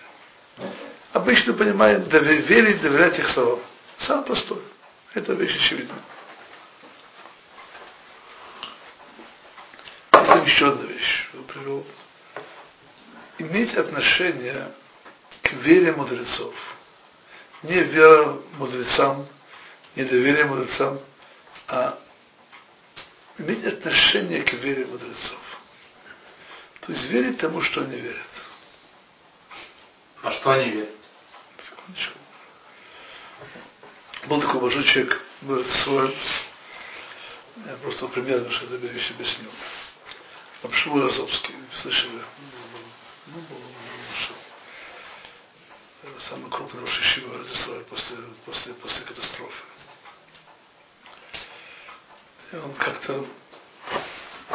Обычно 1.12 1.52
понимаем 1.52 2.02
верить, 2.08 2.80
доверять 2.80 3.18
их 3.18 3.28
словам. 3.28 3.60
Самое 3.98 4.26
простое. 4.26 4.62
Это 5.14 5.34
вещь 5.34 5.56
очевидная. 5.56 5.98
Есть 10.37 10.37
еще 10.48 10.68
одна 10.68 10.84
вещь, 10.84 11.28
я 11.34 11.40
привел. 11.42 11.86
Иметь 13.38 13.74
отношение 13.74 14.72
к 15.42 15.52
вере 15.52 15.92
мудрецов. 15.92 16.54
Не 17.62 17.82
вера 17.82 18.38
мудрецам, 18.56 19.26
не 19.94 20.04
доверие 20.04 20.44
мудрецам, 20.46 21.00
а 21.66 21.98
иметь 23.38 23.64
отношение 23.64 24.42
к 24.42 24.52
вере 24.54 24.86
мудрецов. 24.86 25.38
То 26.80 26.92
есть 26.92 27.04
верить 27.10 27.38
тому, 27.38 27.60
что 27.62 27.82
они 27.82 27.96
верят. 27.96 28.16
А 30.22 30.32
что 30.32 30.50
они 30.52 30.70
верят? 30.70 30.96
Секундочку 31.68 32.18
был 34.26 34.40
такой 34.40 34.60
большой 34.60 34.84
человек, 34.84 35.20
Соль. 35.84 36.14
Я 37.66 37.74
просто 37.76 38.06
примерно 38.08 38.50
что 38.50 38.66
это 38.66 38.86
вещь 38.86 39.10
объясню. 39.10 39.48
Абшмур 40.62 41.04
Азовский, 41.04 41.54
слышали? 41.72 42.20
Ну, 43.26 43.40
был, 43.42 43.58
был, 43.58 43.58
был, 46.02 46.20
самый 46.20 46.50
крупный 46.50 46.80
Рошишива 46.80 47.42
Израиля 47.42 47.84
после, 47.84 48.16
после, 48.44 48.74
после 48.74 49.04
катастрофы. 49.04 49.64
И 52.50 52.56
он 52.56 52.74
как-то 52.74 53.24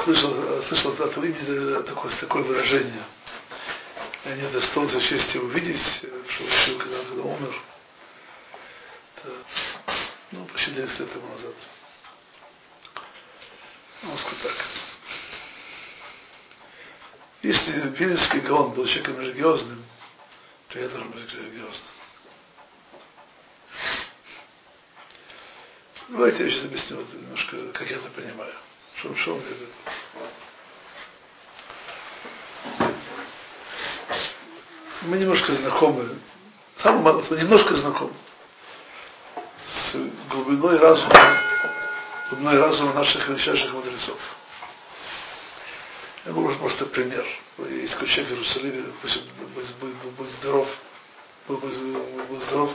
слышал, 0.03 0.63
слышал 0.63 0.91
от 0.93 0.99
этого 0.99 1.23
имени 1.23 1.83
такое, 1.83 2.11
такое 2.19 2.43
выражение. 2.43 3.05
Я 4.25 4.35
не 4.35 4.43
удостоился 4.47 5.01
чести 5.01 5.37
увидеть, 5.37 5.79
что 6.27 6.43
решил, 6.43 6.79
когда, 6.79 6.97
когда 6.97 7.23
умер. 7.23 7.61
Это, 9.15 9.29
ну, 10.31 10.45
почти 10.45 10.71
10 10.71 10.99
лет 10.99 11.13
тому 11.13 11.27
назад. 11.29 11.55
Он 14.03 14.17
сказал 14.17 14.39
так. 14.43 14.92
Если 17.43 17.89
Вильнинский 17.89 18.39
Гаон 18.39 18.71
был 18.71 18.85
человеком 18.85 19.19
религиозным, 19.19 19.83
то 20.69 20.79
я 20.79 20.87
должен 20.87 21.11
быть 21.11 21.33
религиозным. 21.33 21.93
Давайте 26.07 26.45
я 26.45 26.49
сейчас 26.49 26.65
объясню 26.65 27.01
это 27.01 27.17
немножко, 27.17 27.57
как 27.73 27.89
я 27.89 27.97
это 27.97 28.09
понимаю. 28.11 28.53
Что, 28.95 29.13
что 29.15 29.35
он 29.35 29.41
виду. 29.41 29.67
Мы 35.01 35.17
немножко 35.17 35.53
знакомы, 35.53 36.17
мало, 36.85 37.21
немножко 37.35 37.75
знакомы 37.75 38.13
с 39.65 39.95
глубиной 40.29 40.77
разума, 40.77 41.41
глубиной 42.29 42.57
разума 42.57 42.93
наших 42.93 43.27
величайших 43.27 43.73
мудрецов. 43.73 44.17
Я 46.25 46.31
могу 46.31 46.55
просто 46.55 46.85
пример. 46.85 47.25
Есть 47.69 47.97
человек 47.99 48.27
в 48.27 48.31
Иерусалиме, 48.31 48.85
пусть 49.01 49.21
будет, 49.53 49.75
будет, 49.75 49.95
будет 50.15 50.31
здоров, 50.31 50.67
будет, 51.47 51.59
будет, 51.59 52.27
будет 52.27 52.43
здоров, 52.43 52.71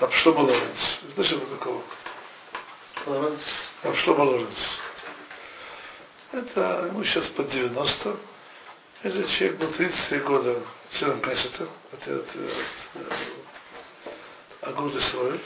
Рабшлома 0.00 0.40
Лоренц. 0.40 0.78
Знаешь, 1.14 1.30
что 1.30 1.38
такого? 1.46 1.82
Лоренц. 3.06 3.40
Рабшлома 3.84 4.22
Лоренц. 4.22 4.58
Это 6.32 6.88
ему 6.88 7.04
сейчас 7.04 7.28
под 7.28 7.48
90. 7.50 8.16
Этот 9.04 9.30
человек 9.30 9.58
был 9.58 9.72
33 9.72 10.18
года 10.20 10.62
членом 10.90 11.20
Кнессета, 11.20 11.68
от, 11.92 12.08
от, 12.08 12.28
от, 12.28 13.12
Агуд 14.62 14.96
Исраиль. 14.96 15.40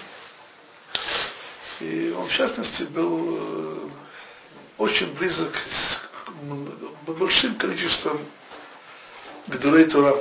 И 1.81 2.15
он, 2.17 2.29
в 2.29 2.33
частности, 2.33 2.85
был 2.85 3.37
э, 3.37 3.91
очень 4.79 5.13
близок 5.15 5.53
большим 7.07 7.57
количеством 7.57 8.27
Гдурей 9.47 9.87
Тура. 9.87 10.17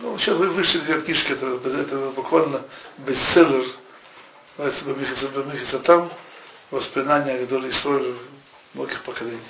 Ну, 0.00 0.18
сейчас 0.18 0.36
вы 0.36 0.48
вышли 0.50 0.78
две 0.80 1.00
книжки, 1.00 1.32
это, 1.32 1.46
это 1.46 2.10
буквально 2.10 2.62
бестселлер, 2.98 3.66
называется 4.58 5.28
Бамихиса 5.28 5.78
там, 5.80 6.10
воспоминания 6.70 7.44
Гдурей 7.44 7.70
Исраиля 7.70 8.14
многих 8.74 9.02
поколений. 9.02 9.40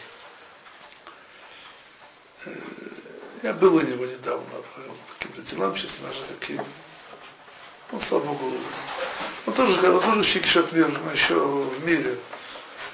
Я 3.43 3.53
был 3.55 3.75
у 3.75 3.81
него 3.81 4.07
недавно 4.07 4.45
по 4.51 4.81
каким-то 5.19 5.43
делам, 5.51 5.77
сейчас 5.77 5.99
даже 5.99 6.23
таким. 6.39 6.65
Он, 7.93 8.01
слава 8.03 8.25
Богу, 8.25 8.53
он 9.47 9.55
тоже, 9.55 9.91
он 9.91 10.01
тоже 10.01 10.25
щекишет 10.25 10.73
мир, 10.73 10.89
но 10.89 11.13
еще 11.13 11.35
в 11.35 11.85
мире, 11.85 12.19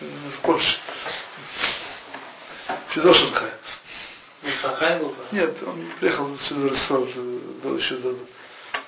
в 0.01 0.41
Польше. 0.43 0.79
Еще 2.94 3.14
Шанхай. 3.14 3.50
Шанхай 4.61 4.98
был? 4.98 5.16
Нет, 5.33 5.57
он 5.62 5.90
приехал 5.98 6.38
сюда 6.38 6.61
в 6.61 6.68
Ростов, 6.68 7.09
до, 7.62 7.76
еще 7.76 7.96
до, 7.96 8.16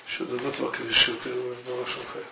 еще 0.07 0.25
до 0.25 0.43
Натвака 0.43 0.83
решил, 0.83 1.15
в 1.15 1.89
Шанхай. 1.89 2.23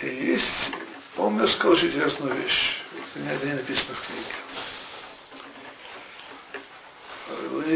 И 0.00 0.26
есть, 0.32 0.72
он 1.16 1.34
мне 1.34 1.46
сказал 1.48 1.72
очень 1.72 1.88
интересную 1.88 2.34
вещь. 2.34 2.76
Это 3.14 3.46
не 3.46 3.54
написано 3.54 3.94
в 3.94 4.06
книге 4.06 4.34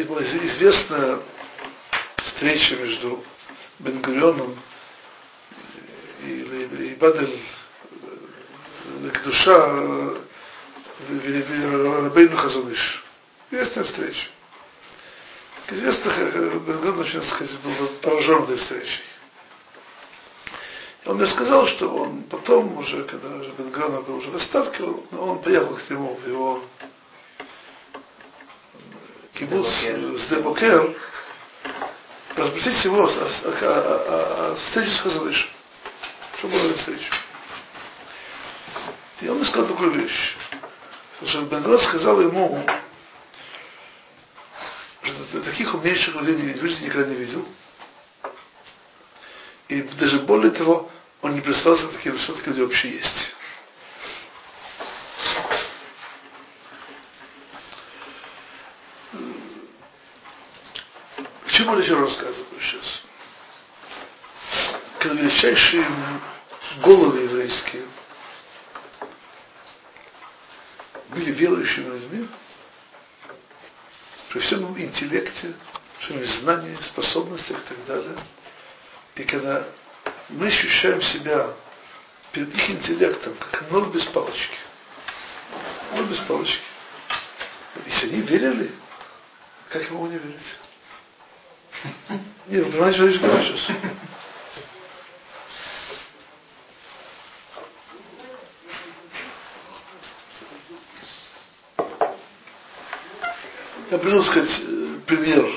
была 0.07 0.22
известная 0.22 1.20
встреча 2.25 2.77
между 2.77 3.25
Бенгурионом 3.79 4.59
и, 6.22 6.31
и, 6.31 6.87
и 6.90 6.94
Бадель 6.96 7.38
душа 9.25 10.26
Рабейну 10.99 12.37
Хазаныш. 12.37 13.05
Известная 13.51 13.85
встреча. 13.85 14.27
Известно, 15.69 16.11
Бенгурон 16.67 17.01
очень, 17.01 17.23
сказать, 17.23 17.59
был 17.61 17.89
поражен 18.01 18.45
этой 18.45 18.57
встречей. 18.57 19.01
И 21.05 21.09
он 21.09 21.17
мне 21.17 21.27
сказал, 21.27 21.67
что 21.69 21.89
он 21.89 22.23
потом, 22.25 22.79
уже, 22.79 23.05
когда 23.05 23.29
Бенгурон 23.29 24.03
был 24.05 24.17
уже 24.17 24.31
в 24.31 24.37
отставке, 24.37 24.83
он, 24.83 25.05
он 25.13 25.43
поехал 25.43 25.77
к 25.77 25.91
нему 25.91 26.15
в 26.15 26.29
его 26.29 26.63
кибуц 29.35 29.67
Сдебокер, 29.67 30.97
расспросить 32.37 32.85
его 32.85 33.05
о, 33.05 33.09
о, 33.09 33.51
о, 33.51 34.53
о 34.53 34.57
встрече 34.57 34.93
с 34.93 35.01
Хазалышем. 35.01 35.49
Что 36.39 36.49
было 36.49 36.69
на 36.69 36.75
встрече? 36.75 37.11
И 39.21 39.29
он 39.29 39.39
мне 39.39 39.47
сказал 39.47 39.69
такую 39.69 39.91
вещь, 39.93 40.36
Бенград 41.21 41.83
сказал 41.83 42.21
ему, 42.21 42.65
что 45.03 45.41
таких 45.43 45.75
умнейших 45.75 46.15
людей 46.17 46.53
в 46.55 46.61
жизни 46.61 46.87
никогда 46.87 47.09
не 47.09 47.17
видел. 47.17 47.47
И 49.69 49.83
даже 49.83 50.21
более 50.21 50.53
того, 50.53 50.91
он 51.23 51.35
не 51.35 51.41
представился 51.41 51.89
таким, 51.89 52.19
что 52.19 52.35
такие 52.35 52.51
люди 52.51 52.63
вообще 52.63 52.91
есть. 52.91 53.37
чему 61.57 61.79
я 61.79 61.83
еще 61.83 61.99
рассказываю 61.99 62.61
сейчас? 62.61 63.03
Когда 64.99 65.23
величайшие 65.23 65.87
головы 66.83 67.21
еврейские 67.21 67.85
были 71.27 71.35
верующими 71.35 71.99
людьми, 71.99 72.29
при 74.31 74.41
всем 74.41 74.79
интеллекте, 74.79 75.55
при 75.99 76.05
всем 76.05 76.27
знании, 76.41 76.77
способностях 76.83 77.59
и 77.59 77.69
так 77.69 77.85
далее. 77.87 78.17
И 79.17 79.25
когда 79.25 79.65
мы 80.29 80.47
ощущаем 80.47 81.03
себя 81.03 81.53
перед 82.33 82.55
их 82.55 82.71
интеллектом, 82.71 83.35
как 83.51 83.71
ноль 83.71 83.89
без 83.93 84.05
палочки. 84.07 84.57
Ноль 85.95 86.07
без 86.07 86.19
палочки. 86.21 86.61
Если 87.87 88.09
они 88.09 88.23
верили, 88.23 88.73
как 89.71 89.83
я 89.83 89.91
могу 89.91 90.07
не 90.07 90.19
верить? 90.19 90.57
Не, 92.47 92.61
вы 92.61 92.71
понимаете, 92.71 93.12
что 93.15 93.27
я 93.27 93.43
сейчас? 93.43 93.77
Я 104.07 104.12
приду 104.12 104.23
сказать 104.23 104.61
э, 104.61 105.01
пример, 105.05 105.51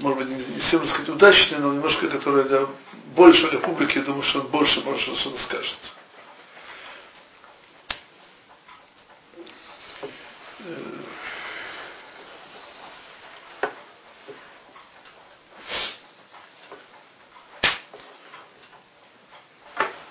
может 0.00 0.18
быть, 0.18 0.48
не 0.48 0.58
всем 0.58 0.84
сказать 0.88 1.08
удачный, 1.08 1.58
но 1.58 1.72
немножко, 1.72 2.08
который 2.08 2.42
для 2.48 2.66
большего 3.14 3.50
для 3.50 3.60
публики, 3.60 3.98
я 3.98 4.02
думаю, 4.02 4.24
что 4.24 4.40
он 4.40 4.48
больше 4.48 4.80
может 4.80 5.16
что-то 5.16 5.38
скажет. 5.38 5.78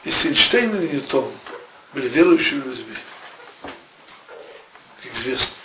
Эйнштейн 0.05 0.73
и 0.81 0.93
Ньютон 0.93 1.31
были 1.93 2.07
верующими 2.07 2.63
людьми, 2.63 2.95
как 5.03 5.13
известно, 5.13 5.55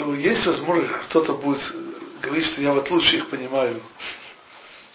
то 0.00 0.09
есть 0.20 0.46
возможность, 0.46 0.92
кто-то 1.08 1.34
будет 1.34 1.60
говорить, 2.20 2.46
что 2.46 2.60
я 2.60 2.72
вот 2.72 2.90
лучше 2.90 3.16
их 3.16 3.30
понимаю 3.30 3.82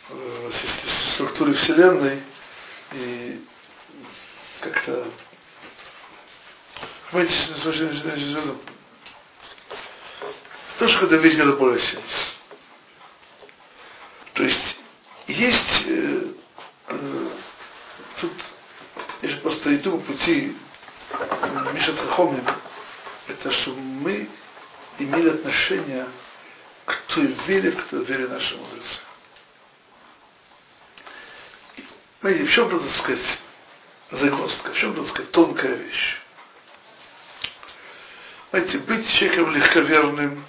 э, 0.10 0.50
в 0.52 1.14
структуре 1.14 1.54
Вселенной 1.54 2.22
и 2.94 3.42
как-то 4.62 5.08
то, 10.78 10.88
что 10.88 11.00
когда 11.00 11.18
гораздо 11.18 11.56
более 11.58 11.80
сильная. 11.80 12.04
То 14.34 14.44
есть 14.44 14.78
есть 15.28 15.86
э, 15.88 16.34
э, 16.90 17.30
тут 18.22 18.32
я 19.22 19.30
же 19.30 19.38
просто 19.38 19.76
иду 19.76 19.94
по 19.94 19.98
пути 20.00 20.56
Мишат 21.74 21.96
Хахомим, 21.96 22.46
это 23.28 23.52
что 23.52 23.72
мы 23.72 24.28
имели 25.00 25.30
отношение 25.30 26.08
к 26.86 26.96
той 27.14 27.28
вере, 27.48 27.72
к 27.72 27.84
той 27.86 28.06
вере 28.06 28.28
нашей 28.28 28.58
мудрецы. 28.58 29.00
Знаете, 32.22 32.44
в 32.46 32.52
чем, 32.52 32.72
надо 32.72 32.90
сказать, 32.90 33.40
загвоздка, 34.12 34.72
в 34.72 34.78
чем, 34.78 34.96
надо 34.96 35.08
сказать, 35.08 35.32
тонкая 35.32 35.76
вещь? 35.76 36.22
Знаете, 38.50 38.78
быть 38.80 39.08
человеком 39.14 39.56
легковерным, 39.56 40.46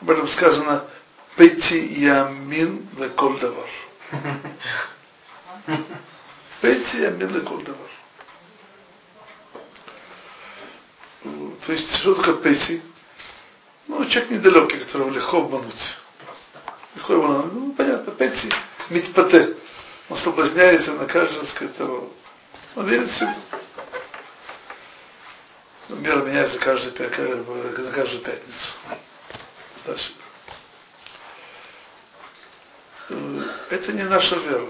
об 0.00 0.10
этом 0.10 0.28
сказано, 0.28 0.88
Пейти 1.36 1.78
ямин 2.02 2.88
леколь 2.98 3.38
давар. 3.40 3.68
Пейти 6.60 6.98
ямин 6.98 7.34
леколь 7.34 7.64
давар. 7.64 7.89
То 11.66 11.72
есть, 11.72 11.94
что 11.96 12.14
такое 12.14 12.36
пейти? 12.36 12.82
Ну, 13.86 14.04
человек 14.06 14.30
недалекий, 14.30 14.78
которого 14.78 15.10
легко 15.10 15.38
обмануть. 15.38 15.96
Легко 16.94 17.14
обмануть. 17.14 17.52
Ну, 17.52 17.72
понятно, 17.72 18.12
пейти, 18.12 18.50
митпате. 18.88 19.56
Он 20.08 20.16
соблазняется 20.16 20.92
на 20.94 21.06
каждого, 21.06 21.44
сказать, 21.44 21.76
того. 21.76 22.12
Он 22.76 22.88
верит 22.88 23.10
всему. 23.10 23.34
Мир 25.88 26.24
меняется 26.24 26.58
каждый, 26.58 26.92
на 26.92 27.90
каждую 27.92 28.22
пятницу. 28.22 28.72
Дальше. 29.84 30.12
Это 33.70 33.92
не 33.92 34.04
наша 34.04 34.36
вера. 34.36 34.68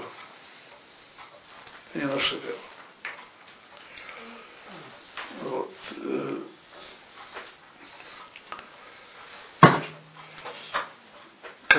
Это 1.93 2.07
не 2.07 2.13
наша 2.13 2.37
вера. 2.37 2.59
Вот. 5.43 5.73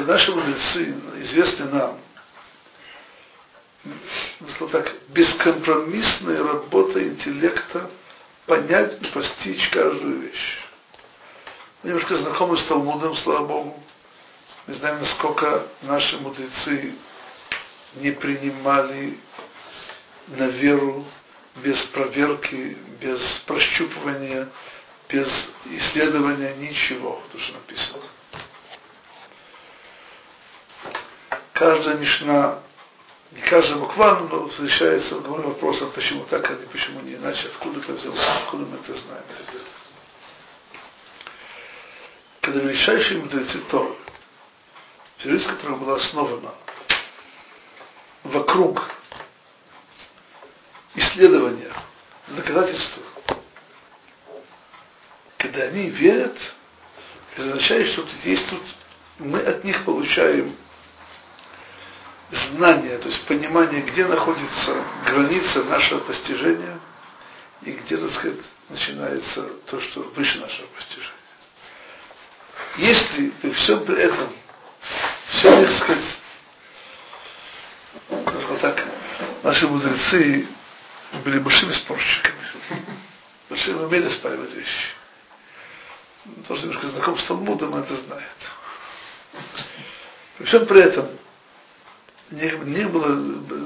Когда 0.02 0.14
наши 0.14 0.32
мудрецы 0.32 0.96
известны 1.18 1.66
нам, 1.66 2.00
так, 4.72 4.92
бескомпромиссная 5.10 6.42
работа 6.42 7.08
интеллекта 7.08 7.88
понять 8.48 9.00
и 9.00 9.06
постичь 9.12 9.70
каждую 9.70 10.22
вещь. 10.22 10.58
Мы 11.84 11.90
немножко 11.90 12.18
знакомы 12.18 12.58
с 12.58 12.64
Талмудом, 12.64 13.16
слава 13.16 13.46
Богу. 13.46 13.84
Мы 14.66 14.74
знаем, 14.74 15.02
насколько 15.02 15.68
наши 15.84 16.18
мудрецы 16.18 16.96
не 17.98 18.10
принимали 18.10 19.20
на 20.30 20.48
веру 20.48 21.06
без 21.58 21.78
проверки, 21.94 22.76
без 23.00 23.22
прощупывания, 23.46 24.50
без 25.10 25.30
исследования 25.66 26.56
ничего, 26.56 27.22
то, 27.32 27.38
что 27.38 27.54
написано. 27.54 28.02
Каждая 31.62 31.96
мишна, 31.98 32.58
не 33.32 33.42
каждая 33.42 33.78
буква, 33.78 34.28
но 34.32 34.48
встречается 34.48 35.20
вопросом, 35.20 35.92
почему 35.92 36.26
так, 36.26 36.50
а 36.50 36.56
не 36.56 36.66
почему 36.66 37.02
не 37.02 37.14
иначе, 37.14 37.50
откуда 37.50 37.80
это 37.82 37.94
взялось, 37.94 38.20
откуда 38.20 38.66
мы 38.66 38.78
это 38.78 38.96
знаем. 38.96 39.24
Когда 42.42 42.62
величайшие 42.62 43.20
мудрецы 43.20 43.60
Торы, 43.70 43.94
жизнь 45.20 45.48
которая 45.48 45.78
была 45.78 45.98
основана 45.98 46.52
вокруг 48.24 48.82
исследования, 50.96 51.72
доказательства, 52.30 53.04
когда 55.38 55.66
они 55.66 55.92
верят, 55.92 56.36
означает, 57.38 57.88
что 57.90 58.04
есть 58.24 58.50
тут, 58.50 58.64
мы 59.20 59.40
от 59.42 59.64
них 59.64 59.86
получаем 59.86 60.58
знание, 62.32 62.98
то 62.98 63.10
есть 63.10 63.26
понимание, 63.26 63.82
где 63.82 64.06
находится 64.06 64.84
граница 65.06 65.64
нашего 65.66 66.00
постижения 66.00 66.80
и 67.62 67.72
где, 67.72 67.98
так 67.98 68.10
сказать, 68.12 68.40
начинается 68.70 69.44
то, 69.70 69.80
что 69.82 70.02
выше 70.16 70.40
нашего 70.40 70.68
постижения. 70.68 71.12
Если 72.78 73.30
при 73.42 73.52
всем 73.52 73.86
при 73.86 74.02
этом, 74.02 74.34
все, 75.34 75.66
так 75.66 75.72
сказать, 75.72 76.20
вот 78.10 78.62
так, 78.62 78.86
наши 79.44 79.68
мудрецы 79.68 80.48
были 81.26 81.40
большими 81.40 81.74
спорщиками, 81.74 82.48
большими 83.50 83.80
умели 83.80 84.08
спаривать 84.10 84.54
вещи. 84.54 84.88
То, 86.48 86.56
что 86.56 86.68
немножко 86.68 86.88
знаком 86.88 87.18
с 87.18 87.24
Талмудом, 87.26 87.76
это 87.76 87.96
знает. 87.96 88.38
При 90.38 90.46
всем 90.46 90.66
при 90.66 90.82
этом, 90.82 91.10
не, 92.32 92.52
не 92.66 92.88
было 92.88 93.08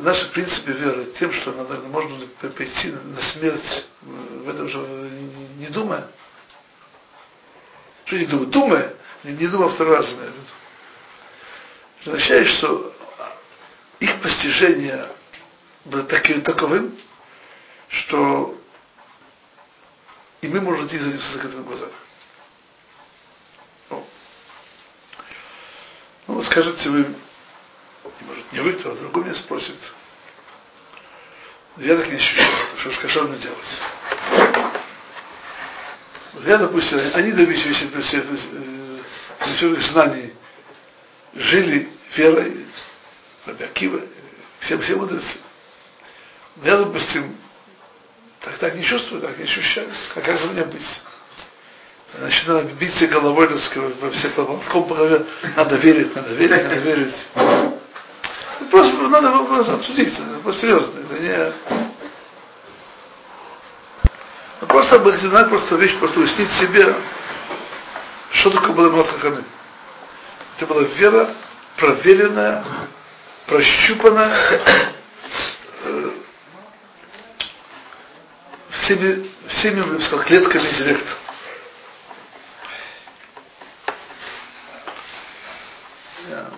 наши 0.03 0.31
принципы 0.31 0.71
веры 0.71 1.13
тем, 1.17 1.31
что 1.31 1.51
надо, 1.51 1.79
можно 1.87 2.25
пойти 2.57 2.91
на 2.91 3.21
смерть 3.21 3.87
в 4.01 4.49
этом 4.49 4.67
же 4.67 4.77
не, 4.79 5.47
не 5.65 5.67
думая. 5.67 6.07
Что 8.05 8.17
не 8.17 8.25
думая? 8.25 8.47
Думая, 8.47 8.93
не, 9.23 9.33
не 9.33 9.47
думая 9.47 9.69
второй 9.69 9.97
раз, 9.97 10.11
имею 10.11 10.31
в 12.03 12.07
означает, 12.07 12.47
что 12.49 12.93
их 13.99 14.21
постижение 14.21 15.07
было 15.85 16.03
таким, 16.03 16.41
таковым, 16.41 16.95
что 17.89 18.55
и 20.41 20.47
мы 20.47 20.61
можем 20.61 20.85
идти 20.85 20.99
за 20.99 21.07
ним 21.07 21.19
с 21.19 21.33
закрытыми 21.33 21.63
глазами. 21.63 21.91
Ну, 26.27 26.43
скажите 26.43 26.89
вы, 26.89 27.15
не 28.51 28.59
вы, 28.59 28.73
кто, 28.73 28.91
а 28.91 28.95
другой 28.95 29.23
меня 29.23 29.35
спросит. 29.35 29.75
Я 31.77 31.97
так 31.97 32.07
не 32.07 32.15
ощущаю, 32.15 32.49
что 32.77 32.91
ж 32.91 32.97
кошерно 32.99 33.37
делать. 33.37 33.79
Вот 36.33 36.45
я, 36.47 36.57
допустим, 36.57 36.99
они 37.13 37.31
добились 37.31 37.61
все, 37.61 38.01
все, 38.01 38.25
все, 39.55 39.81
знаний, 39.81 40.33
жили 41.33 41.89
верой, 42.15 42.65
Раби 43.45 43.63
Акива, 43.63 44.01
все, 44.59 44.77
все 44.77 44.95
мудрецы. 44.95 45.37
Но 46.57 46.67
я, 46.67 46.77
допустим, 46.77 47.35
так, 48.39 48.57
так 48.57 48.75
не 48.75 48.83
чувствую, 48.83 49.21
так 49.21 49.37
не 49.37 49.43
ощущаю. 49.43 49.89
Как, 50.13 50.23
как 50.23 50.37
же 50.37 50.47
мне 50.47 50.63
быть? 50.63 51.01
Начинаю 52.17 52.69
биться 52.75 53.07
головой, 53.07 53.47
так 53.49 53.59
сказать, 53.59 53.95
во 53.99 54.11
все 54.11 54.29
по 54.29 54.95
голове. 54.95 55.25
Надо 55.55 55.75
верить, 55.75 56.15
надо 56.15 56.33
верить, 56.33 56.63
надо 56.63 56.75
верить. 56.75 57.74
Просто 58.71 58.95
надо 59.09 59.31
вопрос 59.31 59.67
обсудить, 59.67 60.13
это 60.13 60.53
серьезно. 60.53 60.99
Это 60.99 61.19
не... 61.19 61.53
Ну, 64.61 64.67
просто 64.67 64.99
надо 64.99 65.49
просто 65.49 65.75
вещь, 65.75 65.97
просто 65.99 66.19
уяснить 66.19 66.51
себе, 66.51 66.95
что 68.31 68.49
такое 68.51 68.71
было 68.71 68.91
Мат 68.91 69.07
Это 70.57 70.65
была 70.67 70.83
вера, 70.83 71.29
проверенная, 71.77 72.63
прощупанная, 73.47 74.61
э, 75.83 76.11
всеми, 78.69 79.29
всеми, 79.47 79.77
я 79.79 79.83
бы 79.83 80.01
сказал, 80.01 80.25
клетками 80.25 80.67
интеллекта. 80.67 81.11
Я 86.29 86.49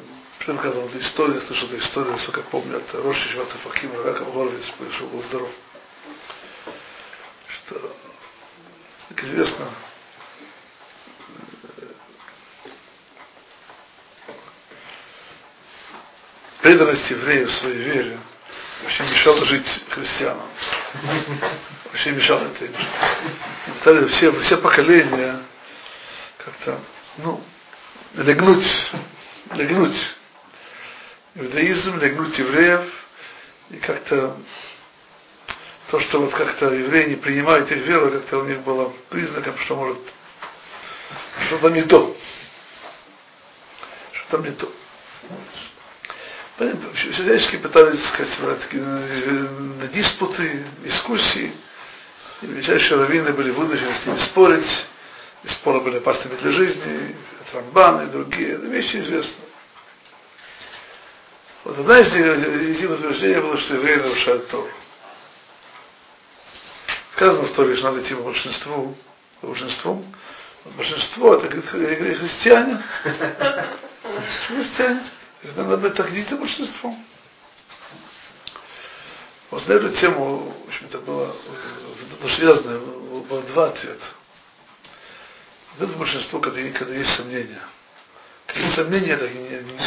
рассказывал 0.48 0.88
эту 0.88 1.00
историю, 1.00 1.42
слышал 1.42 1.68
эту 1.68 1.78
историю, 1.78 2.12
насколько 2.14 2.42
помню, 2.44 2.78
от 2.78 2.94
Роши 2.96 3.30
Шваца 3.30 3.58
Фахима, 3.58 4.02
Раков 4.04 4.34
Горович, 4.34 4.66
что 4.94 5.06
был 5.06 5.22
здоров. 5.24 5.50
Что, 7.48 7.96
как 9.10 9.24
известно, 9.24 9.68
преданность 16.62 17.10
евреев 17.10 17.52
своей 17.52 17.84
вере 17.84 18.20
вообще 18.84 19.04
мешала 19.04 19.46
жить 19.46 19.86
христианам. 19.90 20.48
Вообще 21.86 22.12
мешало 22.12 22.46
это 22.46 22.66
им. 22.66 22.76
Пытались 23.80 24.12
все, 24.14 24.32
все 24.42 24.58
поколения 24.58 25.42
как-то, 26.38 26.80
ну, 27.18 27.44
легнуть, 28.16 28.66
легнуть 29.54 30.17
иудаизм, 31.38 32.00
легнуть 32.00 32.38
евреев, 32.38 32.82
и 33.70 33.78
как-то 33.78 34.38
то, 35.90 36.00
что 36.02 36.20
вот 36.20 36.34
как-то 36.34 36.74
евреи 36.74 37.10
не 37.10 37.16
принимают 37.16 37.72
их 37.72 37.86
веру, 37.86 38.12
как-то 38.12 38.40
у 38.40 38.46
них 38.46 38.60
было 38.62 38.94
признаком, 39.10 39.58
что 39.60 39.76
может 39.76 40.00
что 41.48 41.60
там 41.60 41.74
не 41.74 41.84
то. 41.84 42.16
Что 44.12 44.32
там 44.32 44.44
не 44.44 44.52
то. 44.52 44.72
Всячески 47.14 47.58
пытались, 47.58 48.04
сказать, 48.08 48.38
на 48.74 49.88
диспуты, 49.88 50.66
дискуссии. 50.84 51.54
И 52.42 52.46
величайшие 52.48 52.98
раввины 52.98 53.34
были 53.34 53.52
вынуждены 53.52 53.94
с 53.94 54.06
ними 54.06 54.18
спорить. 54.18 54.86
И 55.44 55.48
споры 55.48 55.82
были 55.82 55.98
опасными 55.98 56.36
для 56.36 56.52
жизни. 56.52 57.16
Трамбаны 57.52 58.08
и 58.08 58.12
другие. 58.12 58.54
Это 58.54 58.66
вещи 58.66 58.98
известны. 58.98 59.47
Вот 61.64 61.78
одна 61.78 62.00
из, 62.00 62.16
их 62.16 62.90
утверждений 62.90 63.40
было, 63.40 63.58
что 63.58 63.76
евреи 63.76 63.96
нарушают 63.98 64.48
Тору. 64.48 64.70
Сказано 67.16 67.48
в 67.48 67.54
Торе, 67.54 67.76
что 67.76 67.92
надо 67.92 68.04
идти 68.04 68.14
по 68.14 68.22
большинству. 68.22 68.96
По 69.42 69.48
большинству. 69.48 70.06
Большинство 70.76 71.36
это 71.36 71.48
говорит, 71.48 71.66
христиане. 72.20 72.82
Христиане. 74.48 75.04
Надо 75.56 75.78
быть 75.78 75.96
так 75.96 76.12
идти 76.12 76.36
большинством. 76.36 77.04
Вот 79.50 79.68
на 79.68 79.74
эту 79.74 79.90
тему, 79.96 80.54
в 80.66 80.68
общем, 80.68 80.88
это 80.88 81.00
было 81.00 81.36
связано, 82.36 82.80
было 82.80 83.42
два 83.44 83.68
ответа. 83.68 84.06
Это 85.80 85.88
большинство, 85.94 86.40
когда, 86.40 86.60
когда 86.72 86.94
есть 86.94 87.16
сомнения. 87.16 87.62
Сомнения, 88.76 89.16
и 89.16 89.38
не. 89.64 89.78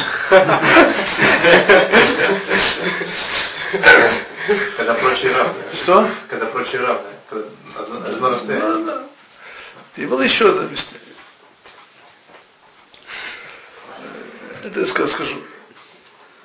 Когда 4.76 4.94
прочие 4.94 5.32
равны. 5.32 5.62
Что? 5.82 6.10
Когда 6.28 6.46
прочие 6.46 6.80
равны. 6.80 7.08
Одно, 7.76 8.06
одно 8.06 8.30
расстояние. 8.30 9.06
И 9.96 10.06
было 10.06 10.22
еще 10.22 10.48
одно 10.48 10.62
объяснение. 10.62 11.00
Это 14.62 14.80
я 14.80 14.86
скажу. 15.08 15.42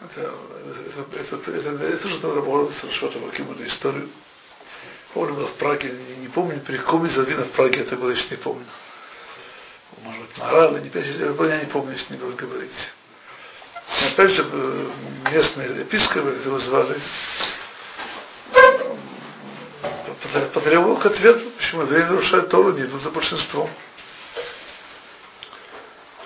Это, 0.01 0.33
это, 1.11 1.35
это, 1.35 1.51
это, 1.51 1.83
это 1.83 1.97
тоже 1.97 2.15
надо 2.21 2.35
работать 2.35 2.77
хорошо, 2.77 3.07
это 3.07 3.19
какую-то 3.19 3.67
историю. 3.67 4.09
Помню, 5.13 5.33
было 5.35 5.47
в 5.47 5.53
Праге, 5.53 5.91
не, 5.91 6.17
не 6.17 6.27
помню, 6.27 6.59
при 6.59 6.77
каком 6.77 7.05
из 7.05 7.15
в 7.15 7.51
Праге 7.51 7.81
это 7.81 7.95
было, 7.95 8.11
еще 8.11 8.27
не 8.31 8.37
помню. 8.37 8.65
Может 10.03 10.21
быть, 10.21 10.37
Мораль, 10.37 10.81
не 10.81 10.89
я 11.47 11.59
не 11.59 11.65
помню, 11.65 11.93
если 11.93 12.13
не 12.13 12.19
буду 12.19 12.35
говорить. 12.35 12.91
И 14.01 14.05
опять 14.05 14.31
же, 14.31 14.45
местные 15.31 15.79
епископы, 15.79 16.37
его 16.45 16.59
звали, 16.59 16.99
потребовал 20.53 20.97
к 20.97 21.05
ответу, 21.05 21.51
почему 21.51 21.83
евреи 21.83 22.03
нарушают 22.03 22.49
Тору, 22.49 22.71
не 22.73 22.83
идут 22.83 23.01
за 23.01 23.09
большинством. 23.11 23.69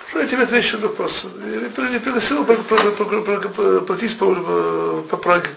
Что 0.08 0.20
эти 0.20 0.34
отвечу 0.34 0.78
на 0.78 0.88
вопрос. 0.88 1.24
И 1.24 1.70
пригласил 1.74 2.44
пройтись 2.44 4.14
по, 4.14 4.34
по, 4.34 5.02
по 5.02 5.16
Праге. 5.18 5.50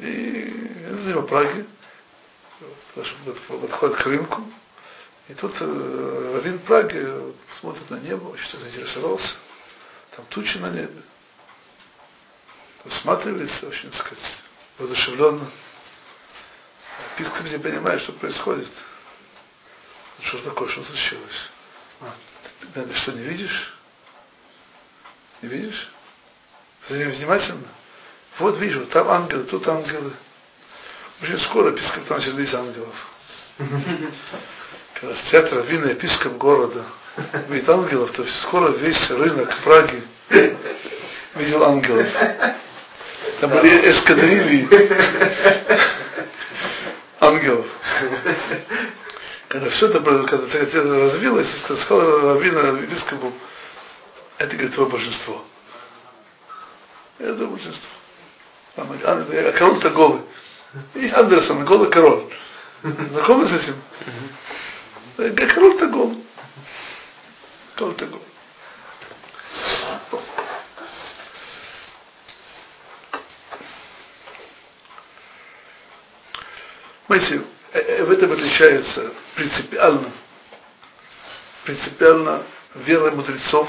И 0.00 1.12
по 1.14 1.22
Праге, 1.22 1.66
подходит 2.94 3.96
к 3.96 4.06
рынку, 4.06 4.42
и 5.28 5.34
тут 5.34 5.54
э, 5.60 6.32
Равин 6.34 6.60
Праги 6.60 7.34
смотрит 7.58 7.90
на 7.90 7.96
небо, 7.96 8.36
что-то 8.38 8.62
заинтересовался. 8.62 9.34
Там 10.14 10.24
тучи 10.26 10.56
на 10.58 10.70
небе. 10.70 11.02
Осматривается, 12.84 13.66
очень, 13.66 13.90
так 13.90 14.06
сказать, 14.06 14.42
воодушевленно. 14.78 15.50
Писком 17.16 17.46
не 17.46 17.58
понимает, 17.58 18.00
что 18.02 18.12
происходит. 18.12 18.68
Что 20.20 20.38
такое, 20.42 20.68
что 20.68 20.84
случилось? 20.84 21.50
А, 22.00 22.14
ты, 22.74 22.82
ты 22.82 22.94
что, 22.94 23.12
не 23.12 23.22
видишь? 23.24 23.74
Не 25.42 25.48
видишь? 25.48 25.88
Смотри 26.86 27.04
внимательно. 27.06 27.66
Вот 28.38 28.58
вижу, 28.58 28.86
там 28.86 29.08
ангелы, 29.08 29.44
тут 29.44 29.66
ангелы. 29.66 30.12
Очень 31.20 31.40
скоро 31.40 31.72
епископ 31.72 32.08
начал 32.10 32.32
видеть 32.32 32.54
ангелов. 32.54 32.94
Когда 35.00 35.14
стоят 35.16 35.52
раввины 35.52 35.90
епископ 35.90 36.38
города, 36.38 36.82
видит 37.48 37.68
ангелов, 37.68 38.10
то 38.12 38.24
скоро 38.42 38.70
весь 38.70 39.10
рынок 39.10 39.54
Праги 39.62 40.02
видел 41.34 41.64
ангелов. 41.64 42.06
Там 43.40 43.50
были 43.50 43.90
эскадрильи 43.90 44.66
ангелов. 47.20 47.66
Когда 49.48 49.68
все 49.70 49.86
это, 49.88 50.00
когда 50.00 50.58
это 50.58 50.82
развилось, 50.82 51.48
сказал 51.82 52.34
Равина 52.34 52.80
епископу, 52.80 53.34
это, 54.38 54.52
говорит, 54.56 54.74
твое 54.74 54.88
большинство. 54.88 55.44
Это 57.18 57.46
большинство. 57.46 57.90
А 58.76 59.52
король-то 59.52 59.90
голый. 59.90 60.22
Есть 60.94 61.14
Андерсон, 61.14 61.66
голый 61.66 61.90
король. 61.90 62.24
Знакомы 62.82 63.46
с 63.46 63.52
этим? 63.52 63.74
Голый. 65.16 66.24
Король-то 67.74 68.06
голый. 68.06 68.22
Понимаете, 77.06 77.44
в 77.72 78.10
этом 78.10 78.32
отличается 78.32 79.12
принципиально, 79.36 80.10
принципиально 81.64 82.42
вера 82.74 83.10
мудрецов 83.12 83.68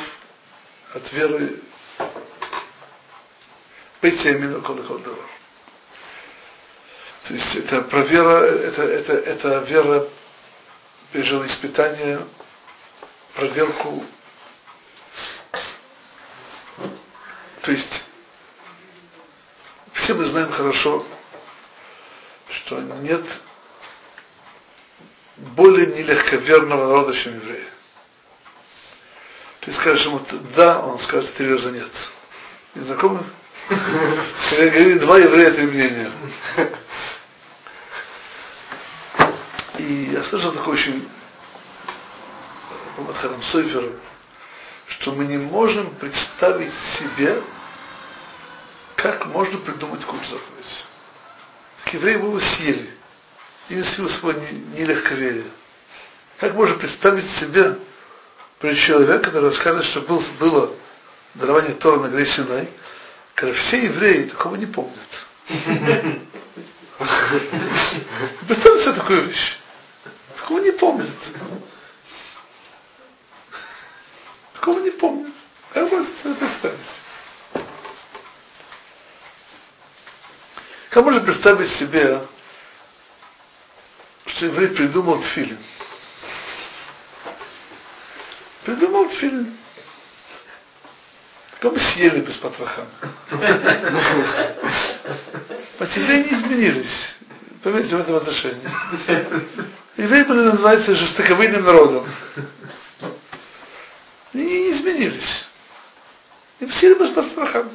от 0.93 1.13
веры 1.13 1.62
Бейтемина 4.01 4.60
Колоколдова. 4.62 5.23
То 7.27 7.33
есть 7.33 7.55
это 7.55 7.81
про 7.83 8.01
вера, 8.03 8.45
это, 8.45 8.83
это, 8.83 9.13
это 9.13 9.60
вера 9.60 10.07
пережила 11.12 11.46
испытание, 11.48 12.26
проверку. 13.36 14.06
То 17.62 17.72
есть 17.72 18.06
все 19.93 20.13
мы 20.13 20.26
знаем 20.26 20.52
хорошо, 20.52 21.06
что 22.50 22.80
нет 22.80 23.26
более 25.38 25.88
нелегковерного 25.88 26.88
народа, 26.88 27.15
чем 27.15 27.36
евреи. 27.36 27.67
Ты 29.62 29.74
скажешь 29.74 30.06
ему 30.06 30.22
да, 30.56 30.80
он 30.80 30.98
скажет 31.00 31.34
три 31.36 31.52
раза 31.52 31.72
нет. 31.72 31.91
Не 32.76 32.84
знакомы? 32.86 33.24
Говорит, 33.70 35.02
два 35.02 35.17
еврея, 35.17 35.52
три 35.52 35.65
мнения. 35.65 36.12
И 39.88 40.12
я 40.12 40.21
слышал 40.26 40.52
такой 40.52 40.73
очень 40.73 41.08
по 42.97 43.04
Матхадам 43.04 43.41
Сойферу, 43.41 43.93
что 44.88 45.13
мы 45.13 45.23
не 45.23 45.38
можем 45.38 45.91
представить 45.95 46.73
себе, 47.00 47.41
как 48.97 49.28
можно 49.28 49.58
придумать 49.60 50.04
культ 50.04 50.23
заповедь. 50.23 50.86
Евреи 51.93 52.17
бы 52.17 52.28
его 52.28 52.39
съели. 52.41 52.89
Ими 53.69 53.82
свил 53.84 54.10
свой 54.10 54.36
нелегковерие. 54.76 55.45
Как 56.39 56.54
можно 56.54 56.76
представить 56.76 57.30
себе 57.38 57.78
при 58.60 58.76
человек, 58.76 59.23
который 59.23 59.52
расскажет, 59.52 59.86
что 59.86 60.02
был, 60.02 60.21
было 60.38 60.73
дарование 61.36 61.76
Тора 61.76 62.02
на 62.02 62.10
горе 62.10 62.26
Синай, 62.26 62.67
когда 63.36 63.56
все 63.56 63.86
евреи 63.86 64.23
такого 64.23 64.56
не 64.56 64.65
помнят. 64.65 64.97
Представьте 68.47 68.84
себе 68.84 68.93
такую 68.93 69.28
вещь. 69.28 69.58
Такого 70.47 70.63
не 70.63 70.71
помнят. 70.71 71.10
Такого 74.54 74.79
не 74.79 74.91
помнят. 74.91 75.33
Как 75.73 75.91
можно 75.91 76.06
себе 76.06 76.35
представить? 76.35 76.79
Как 80.89 81.04
можно 81.04 81.19
представить 81.19 81.69
себе, 81.71 82.25
что 84.25 84.45
еврей 84.45 84.69
придумал 84.69 85.21
тфилин? 85.21 85.58
Придумал 88.63 89.10
тфилин. 89.10 89.54
Как 91.60 91.73
бы 91.73 91.79
съели 91.79 92.21
без 92.21 92.37
потроха. 92.37 92.87
А 93.31 93.35
евреи 95.83 96.23
не 96.23 96.33
изменились. 96.37 97.15
Поверьте 97.63 97.98
в 97.98 98.00
этом 98.00 98.15
отношении. 98.15 98.65
Евреи 99.98 100.23
были 100.23 100.41
называются 100.41 100.95
жестоковыйным 100.95 101.63
народом. 101.63 102.08
И 104.33 104.37
не 104.37 104.71
изменились. 104.71 105.45
И 106.60 106.67
съели 106.67 106.93
без 107.00 107.10
потроха. 107.15 107.67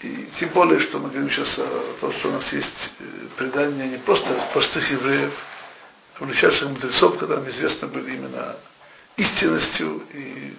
И 0.00 0.28
тем 0.38 0.48
более, 0.48 0.80
что 0.80 0.98
мы 0.98 1.10
говорим 1.10 1.30
сейчас 1.30 1.56
о 1.58 1.96
том, 2.00 2.12
что 2.14 2.28
у 2.28 2.32
нас 2.32 2.52
есть 2.52 2.92
предания 3.38 3.86
не 3.86 3.98
просто 3.98 4.34
простых 4.52 4.90
евреев, 4.90 5.32
а 6.18 6.24
величайших 6.24 6.68
мудрецов, 6.68 7.20
нам 7.22 7.48
известны 7.48 7.86
были 7.86 8.16
именно 8.16 8.56
истинностью 9.16 10.02
и 10.12 10.56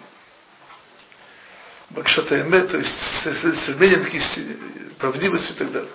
Бакшатайме, 1.90 2.62
то 2.62 2.78
есть 2.78 3.20
стремлением 3.20 4.10
к 4.10 4.14
истине, 4.14 4.58
правдивостью 4.98 5.56
и 5.56 5.60
так 5.60 5.72
далее. 5.72 5.92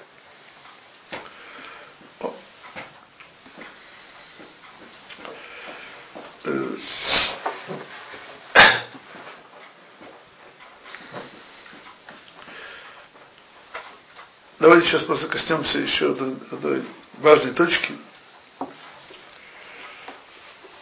Э, 14.59 14.59
давайте 14.70 14.88
сейчас 14.88 15.02
просто 15.02 15.26
коснемся 15.26 15.78
еще 15.80 16.12
одной, 16.12 16.84
важной 17.18 17.52
точки. 17.54 17.92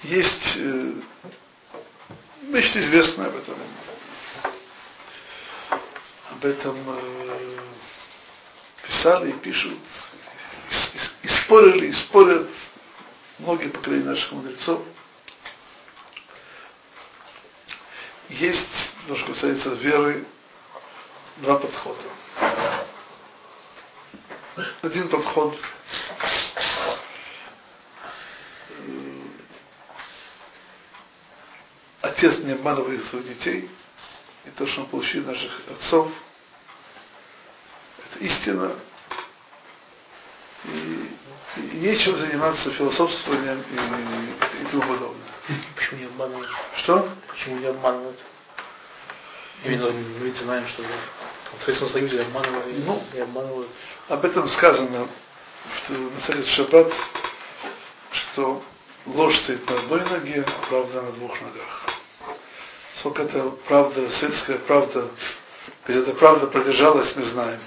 Есть 0.02 0.56
э, 0.56 0.92
нечто 2.42 2.80
известное 2.80 3.28
об 3.28 3.36
этом. 3.36 3.56
Об 6.32 6.44
этом 6.44 6.76
э, 6.86 7.58
писали 8.86 9.30
и 9.30 9.38
пишут, 9.38 9.72
и, 9.72 10.74
и, 10.74 11.26
и 11.26 11.28
спорили, 11.28 11.86
и 11.86 11.92
спорят 11.94 12.46
многие 13.38 13.68
поколения 13.68 14.04
наших 14.04 14.32
мудрецов. 14.32 14.82
Есть, 18.28 18.92
то, 19.06 19.16
что 19.16 19.28
касается 19.28 19.72
веры, 19.72 20.26
два 21.38 21.56
подхода. 21.56 22.67
Один 24.82 25.08
подход 25.08 25.58
отец 32.00 32.38
не 32.38 32.52
обманывает 32.52 33.04
своих 33.06 33.26
детей, 33.26 33.70
и 34.44 34.50
то, 34.50 34.66
что 34.66 34.82
он 34.82 34.88
получил 34.88 35.24
наших 35.24 35.52
отцов, 35.70 36.10
это 37.98 38.24
истина, 38.24 38.74
и, 40.64 41.16
и 41.56 41.60
нечем 41.76 42.18
заниматься 42.18 42.72
философствованием 42.72 43.62
и, 43.70 43.74
и, 43.74 44.62
и 44.62 44.70
тому 44.70 44.82
подобное. 44.82 45.28
Почему 45.76 46.00
не 46.00 46.06
обманывают? 46.06 46.48
Что? 46.76 47.12
Почему 47.28 47.58
не 47.58 47.66
обманывают? 47.66 48.18
Именно 49.64 49.90
мы 49.90 50.26
ведь 50.26 50.36
знаем, 50.36 50.66
что 50.68 50.82
в 51.56 51.62
Советском 51.64 51.88
Союзе 51.88 52.22
обманывали 52.22 52.74
ну, 52.84 53.02
и 53.14 53.18
обманывают. 53.20 53.70
Об 54.08 54.24
этом 54.24 54.48
сказано 54.48 55.08
на 55.88 56.20
Совет 56.20 56.46
Шаббат, 56.46 56.92
что 58.12 58.62
ложь 59.06 59.38
стоит 59.42 59.68
на 59.68 59.78
одной 59.78 60.04
ноге, 60.04 60.44
а 60.46 60.66
правда 60.68 61.02
на 61.02 61.12
двух 61.12 61.40
ногах. 61.40 61.86
Сколько 62.98 63.22
это 63.22 63.50
правда, 63.66 64.10
светская 64.10 64.58
правда, 64.58 65.08
где 65.86 66.00
эта 66.00 66.12
правда 66.14 66.46
продержалась, 66.48 67.14
мы 67.16 67.24
знаем. 67.24 67.60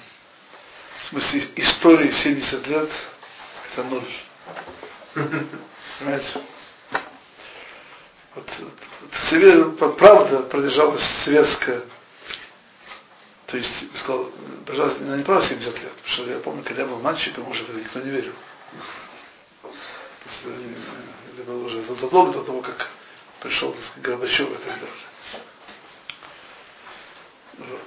В 1.04 1.10
смысле 1.10 1.48
истории 1.56 2.12
70 2.12 2.68
лет, 2.68 2.90
это 3.72 3.84
ноль. 3.84 4.08
Понимаете? 6.00 6.42
Вот, 8.36 8.46
вот, 9.80 9.98
правда 9.98 10.40
продержалась 10.44 11.04
светская, 11.24 11.82
то 13.52 13.58
есть, 13.58 14.00
сказал, 14.00 14.32
пожалуйста, 14.66 15.04
не 15.04 15.24
правда 15.24 15.46
70 15.46 15.80
лет, 15.80 15.92
потому 15.92 16.08
что 16.08 16.26
я 16.32 16.40
помню, 16.40 16.64
когда 16.64 16.84
я 16.84 16.88
был 16.88 17.00
мальчиком, 17.00 17.50
уже 17.50 17.66
когда 17.66 17.82
никто 17.82 18.00
не 18.00 18.10
верил. 18.10 18.34
Это 20.46 21.44
было 21.46 21.66
уже 21.66 21.82
задолго 21.82 22.32
до 22.32 22.44
того, 22.46 22.62
как 22.62 22.88
пришел 23.42 23.74
так 23.74 23.84
сказать, 23.84 24.04
Горбачев 24.04 24.50
и 24.50 24.54
так 24.54 24.64
далее. 24.64 24.90
Вот. 27.58 27.82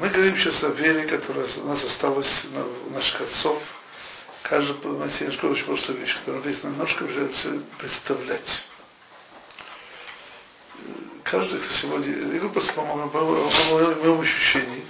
Мы 0.00 0.08
говорим 0.08 0.36
сейчас 0.38 0.64
о 0.64 0.68
вере, 0.68 1.06
которая 1.06 1.46
у 1.58 1.66
нас 1.66 1.84
осталась 1.84 2.46
у 2.86 2.90
наших 2.90 3.20
отцов. 3.20 3.62
Каждый, 4.42 4.74
понимаете, 4.76 5.26
я 5.26 5.50
очень 5.50 5.64
простую 5.66 5.98
вещь, 5.98 6.16
которую 6.18 6.42
здесь 6.44 6.64
немножко 6.64 7.02
уже 7.02 7.30
представлять 7.78 8.64
каждый, 11.30 11.60
сегодня, 11.80 12.34
я 12.34 12.48
просто 12.48 12.72
по 12.72 12.82
моему, 12.82 13.08
по 13.08 13.20
моему 13.20 14.20
ощущению, 14.20 14.82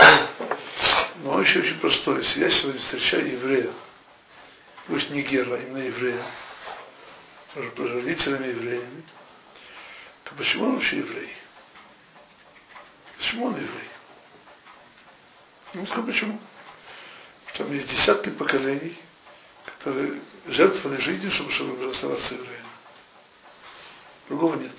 но 1.22 1.32
он 1.32 1.40
очень 1.40 1.78
простой. 1.80 2.24
Если 2.24 2.40
я 2.40 2.50
сегодня 2.50 2.80
встречаю 2.80 3.30
еврея, 3.30 3.70
пусть 4.86 5.10
не 5.10 5.22
гера, 5.22 5.54
а 5.54 5.58
именно 5.58 5.78
еврея, 5.78 6.24
родителями 7.54 8.46
евреями, 8.48 9.02
то 10.24 10.34
почему 10.36 10.64
он 10.64 10.74
вообще 10.76 10.98
еврей? 10.98 11.30
Почему 13.18 13.46
он 13.46 13.54
еврей? 13.56 13.90
Ну, 15.74 15.86
скажу 15.86 16.06
почему. 16.06 16.40
Там 17.58 17.70
есть 17.72 17.90
десятки 17.90 18.30
поколений, 18.30 18.96
которые 19.66 20.20
жертвовали 20.46 21.00
жизнью, 21.02 21.30
чтобы, 21.32 21.52
чтобы 21.52 21.90
оставаться 21.90 22.34
евреями. 22.34 22.66
Другого 24.28 24.56
нет. 24.56 24.72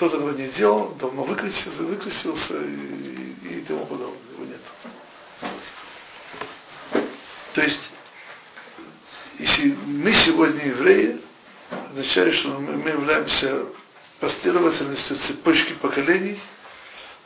Кто-то 0.00 0.16
этого 0.16 0.30
не 0.30 0.48
делал, 0.48 0.94
давно 0.98 1.24
выкрестился, 1.24 1.82
выкрестился 1.82 2.54
и, 2.54 3.58
и, 3.58 3.64
тому 3.68 3.84
подобное. 3.84 4.16
Его 4.32 4.46
нет. 4.46 4.60
То 7.52 7.60
есть, 7.60 7.90
если 9.38 9.76
мы 9.84 10.10
сегодня 10.14 10.68
евреи, 10.68 11.20
означает, 11.90 12.34
что 12.34 12.48
мы, 12.48 12.78
мы 12.78 12.88
являемся 12.88 13.66
последовательностью 14.20 15.18
цепочки 15.18 15.74
поколений, 15.74 16.40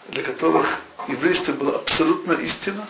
для 0.08 0.24
которых 0.24 0.66
еврейство 1.06 1.52
было 1.52 1.76
абсолютно 1.76 2.32
истина. 2.32 2.88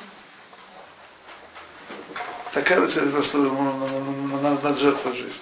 Такая 2.54 2.80
вот 2.80 4.62
над 4.62 4.78
жертвой 4.78 5.12
жизни. 5.14 5.40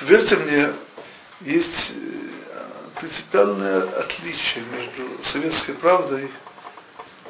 Верьте 0.00 0.36
мне, 0.36 0.72
есть 1.42 1.92
принципиальное 2.98 3.82
отличие 4.00 4.64
между 4.64 5.24
советской 5.24 5.72
правдой, 5.74 6.30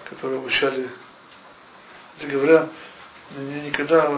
которую 0.09 0.41
обучали, 0.41 0.89
кстати 2.17 2.31
говоря, 2.33 2.69
мне 3.37 3.63
никогда 3.69 4.11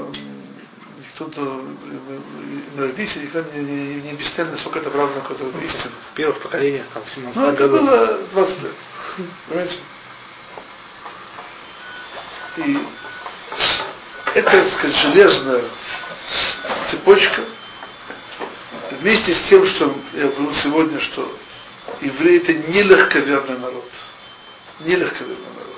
никто 0.98 1.24
до 1.26 1.64
родители 2.78 3.26
никогда 3.26 3.50
не, 3.56 3.64
не, 3.64 3.94
не 4.02 4.10
объясняли, 4.12 4.50
насколько 4.50 4.78
это 4.78 4.90
правда, 4.90 5.16
насколько 5.16 5.44
это 5.44 5.58
истина. 5.58 5.92
Первых 6.14 6.40
поколениях, 6.40 6.86
там, 6.94 7.04
в 7.04 7.10
17 7.10 7.36
Ну, 7.36 7.48
это 7.48 7.68
году. 7.68 7.84
было 7.84 8.18
20 8.32 8.62
лет. 8.62 8.72
Понимаете? 9.48 9.76
И 12.56 12.78
это, 14.34 14.50
так 14.50 14.68
сказать, 14.72 14.96
железная 14.96 15.64
цепочка, 16.90 17.42
вместе 19.00 19.34
с 19.34 19.48
тем, 19.48 19.66
что 19.66 19.94
я 20.12 20.28
говорил 20.28 20.54
сегодня, 20.54 21.00
что 21.00 21.36
евреи 22.00 22.38
это 22.38 22.54
не 22.54 22.82
легковерный 22.82 23.58
народ. 23.58 23.90
Не 24.80 24.96
легковерный 24.96 25.48
народ. 25.56 25.76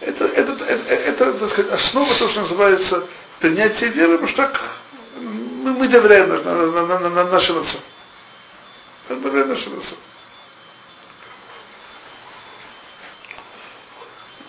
Это, 0.00 0.24
это, 0.26 0.64
это, 0.64 0.94
это, 0.94 1.32
так 1.34 1.50
сказать, 1.50 1.72
основа 1.72 2.14
того, 2.14 2.30
что 2.30 2.40
называется 2.42 3.08
принятие 3.40 3.90
веры, 3.90 4.18
потому 4.18 4.28
что 4.28 4.42
так 4.42 4.60
мы, 5.20 5.72
мы 5.72 5.88
доверяем 5.88 6.28
на, 6.28 6.40
на, 6.42 6.86
на, 6.86 6.98
на, 6.98 7.08
на 7.10 7.24
нашим 7.24 7.58
отцам. 7.58 7.80
Доверяем 9.08 9.48
нашим 9.48 9.78
отцам. 9.78 9.98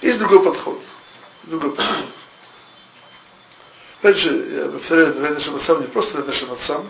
Есть 0.01 0.19
другой 0.19 0.43
подход. 0.43 0.81
Другой 1.43 1.75
подход. 1.75 2.05
Опять 3.99 4.17
же, 4.17 4.29
я 4.29 4.69
повторяю, 4.69 5.13
доверяю 5.13 5.33
нашим 5.35 5.55
отцам 5.55 5.81
не 5.81 5.87
просто 5.87 6.13
доверяю 6.13 6.33
нашим 6.33 6.53
отцам, 6.53 6.89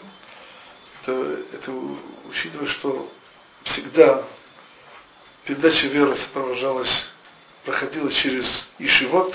это, 1.10 1.39
это 1.53 1.72
учитывая, 2.28 2.68
что 2.68 3.12
всегда 3.64 4.24
передача 5.45 5.88
веры 5.88 6.16
сопровождалась, 6.18 7.07
проходила 7.66 8.12
через 8.12 8.68
Ишивот, 8.78 9.34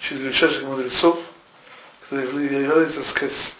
через 0.00 0.20
величайших 0.20 0.62
мудрецов, 0.64 1.18
которые 2.02 2.62
являются, 2.62 3.02
так 3.02 3.10
сказать, 3.10 3.54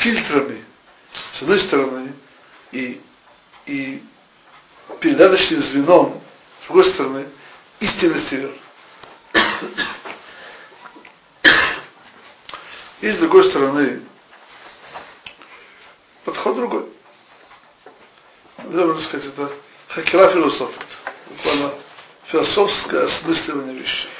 фильтрами, 0.00 0.64
с 1.38 1.42
одной 1.42 1.60
стороны, 1.60 2.12
и, 2.72 3.00
и 3.66 4.02
передаточным 5.00 5.62
звеном, 5.62 6.22
с 6.60 6.66
другой 6.66 6.84
стороны, 6.86 7.28
истинности 7.80 8.34
веры. 8.34 8.58
И 13.00 13.10
с 13.10 13.18
другой 13.18 13.44
стороны, 13.50 14.02
подход 16.42 16.56
другой. 16.56 16.88
Можно 18.64 19.00
сказать, 19.00 19.26
это 19.26 19.52
хакера 19.88 20.30
философия. 20.32 20.80
Буквально 21.30 21.74
философское 22.26 23.04
осмысливание 23.04 23.78
вещей. 23.78 24.10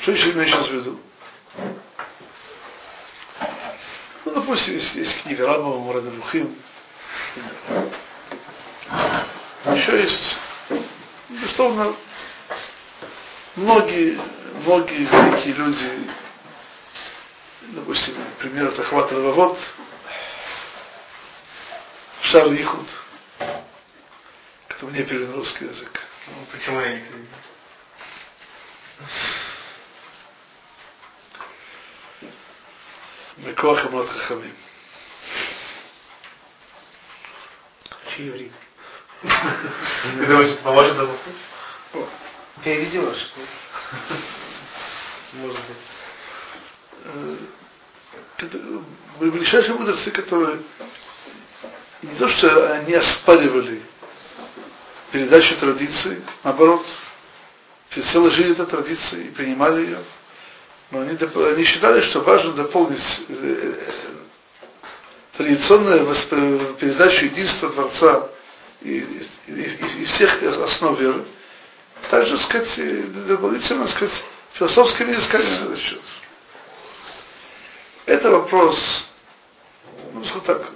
Что 0.00 0.12
еще 0.12 0.30
имею 0.32 0.48
сейчас 0.48 0.68
в 0.68 0.72
виду? 0.72 1.00
допустим, 4.24 4.74
есть, 4.74 4.94
есть 4.94 5.22
книга 5.22 5.46
Рамова 5.46 5.78
Мурадабухим. 5.78 6.54
Еще 9.64 10.02
есть, 10.02 10.38
безусловно, 11.30 11.94
многие, 13.56 14.20
многие 14.64 15.04
великие 15.04 15.54
люди, 15.54 16.10
допустим, 17.68 18.14
пример 18.38 18.66
это 18.66 18.82
Хват 18.82 19.10
Рававод, 19.12 19.58
Шар 22.34 22.52
Ихуд. 22.52 22.88
Это 23.38 24.86
мне 24.86 25.04
перевел 25.04 25.28
на 25.28 25.36
русский 25.36 25.66
язык. 25.66 26.00
Ну, 26.26 26.46
почему 26.50 26.80
я 26.80 26.94
не 26.94 27.00
перевел? 27.02 27.26
Микоах 33.36 33.86
Амрат 33.86 34.08
Хахамим. 34.08 34.56
Чьи 38.16 38.26
еврей? 38.26 38.52
это 39.22 40.26
думаешь, 40.26 40.58
поможет 40.58 40.94
этому 40.96 41.16
случаю? 41.18 42.08
Перевези 42.64 42.98
ваш. 42.98 43.32
Может 45.34 45.60
быть. 45.68 45.76
Э, 47.04 47.36
э, 48.40 48.80
Ближайшие 49.20 49.74
мудрецы, 49.74 50.10
которые 50.10 50.58
не 52.04 52.16
то, 52.16 52.28
что 52.28 52.74
они 52.74 52.94
оспаривали 52.94 53.80
передачу 55.10 55.56
традиции, 55.56 56.22
наоборот, 56.42 56.84
всецело 57.90 58.30
жили 58.32 58.52
этой 58.52 58.66
традицией 58.66 59.28
и 59.28 59.30
принимали 59.30 59.82
ее, 59.82 59.98
но 60.90 61.00
они, 61.00 61.16
они 61.16 61.64
считали, 61.64 62.02
что 62.02 62.20
важно 62.20 62.52
дополнить 62.52 63.00
э, 63.28 63.74
традиционную 65.36 66.74
передачу 66.74 67.24
единства 67.26 67.70
Творца 67.70 68.28
и, 68.82 68.98
и, 69.46 69.52
и, 69.52 70.02
и 70.02 70.04
всех 70.04 70.42
основ 70.42 70.98
веры, 70.98 71.24
также, 72.10 72.36
сказать, 72.38 73.26
дополнительно, 73.26 73.88
сказать, 73.88 74.22
философскими 74.52 75.12
изысканиями 75.12 75.68
на 75.68 75.76
счет. 75.76 76.00
Это 78.06 78.30
вопрос, 78.30 79.06
ну, 80.12 80.22
скажем 80.24 80.42
так, 80.42 80.70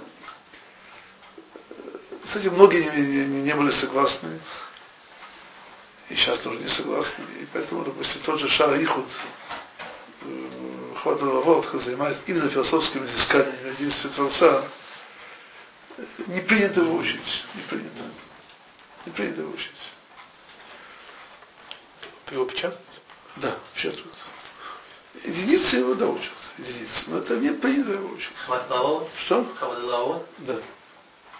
с 2.31 2.35
этим 2.35 2.53
многие 2.53 2.83
не, 2.83 3.25
не, 3.25 3.41
не 3.41 3.55
были 3.55 3.71
согласны, 3.71 4.39
и 6.09 6.15
сейчас 6.15 6.39
тоже 6.39 6.59
не 6.59 6.69
согласны, 6.69 7.23
и 7.41 7.47
поэтому, 7.51 7.83
допустим, 7.83 8.21
тот 8.21 8.39
же 8.39 8.49
Шара 8.49 8.81
Ихуд, 8.81 9.07
Хват 11.01 11.21
Лавот, 11.21 11.65
который 11.65 11.83
занимается 11.83 12.21
именно 12.27 12.49
философскими 12.49 13.05
изысканиями 13.05 13.69
единстве 13.69 14.09
Творца, 14.11 14.65
не 16.27 16.41
принято 16.41 16.81
его 16.81 16.97
учить, 16.97 17.43
не 17.55 17.61
принято. 17.63 18.03
Не 19.05 19.11
принято 19.11 19.41
его 19.41 19.51
учить. 19.51 19.71
Ты 22.25 22.35
его 22.35 22.45
печатаешь? 22.45 22.79
Да, 23.37 23.57
печатают. 23.73 24.07
Единицы 25.23 25.77
его 25.77 25.95
да 25.95 26.07
учат, 26.07 26.31
единицы. 26.57 27.03
Но 27.07 27.17
это 27.19 27.37
не 27.37 27.51
принято 27.51 27.91
его 27.91 28.09
учить. 28.09 28.35
Хват 28.45 28.67
Что? 29.25 29.45
Хват 29.57 30.25
Да. 30.39 30.59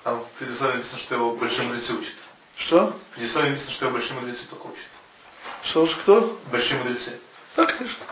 Там 0.09 0.23
в 0.23 0.29
предисловии 0.39 0.77
написано, 0.77 0.99
что 1.01 1.13
его 1.13 1.35
большие 1.35 1.67
мудрецы 1.67 1.93
учат. 1.93 2.15
Что? 2.55 2.87
В 2.87 3.15
предисловии 3.15 3.49
написано, 3.49 3.71
что 3.73 3.85
его 3.85 3.93
большие 3.93 4.19
мудрецы 4.19 4.47
только 4.47 4.65
учат. 4.65 4.87
Что 5.65 5.85
же 5.85 5.95
кто? 5.97 6.39
Большие 6.51 6.79
мудрецы. 6.79 7.21
Да, 7.55 7.65
конечно. 7.67 8.05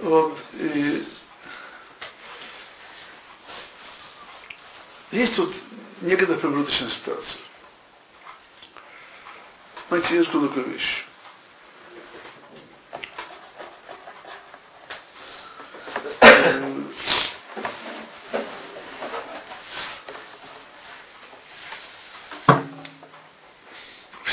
Вот. 0.00 0.38
И 0.54 1.06
есть 5.10 5.36
тут 5.36 5.54
некоторая 6.00 6.40
промежуточная 6.40 6.88
ситуация. 6.88 7.40
Знаете, 9.90 10.16
я 10.16 10.24
скажу 10.24 10.48
такую 10.48 10.70
вещь. 10.70 11.04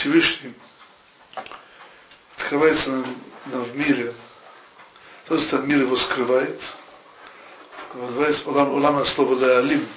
Всевышний 0.06 0.54
открывается 2.66 2.90
нам, 3.46 3.64
в 3.64 3.76
мире 3.76 4.14
то 5.28 5.36
есть 5.36 5.52
мир 5.54 5.80
его 5.80 5.96
скрывает. 5.98 6.62
Называется 7.94 8.48
улам, 8.48 8.74
улам 8.74 9.06
слово 9.08 9.40
леалим, 9.40 9.88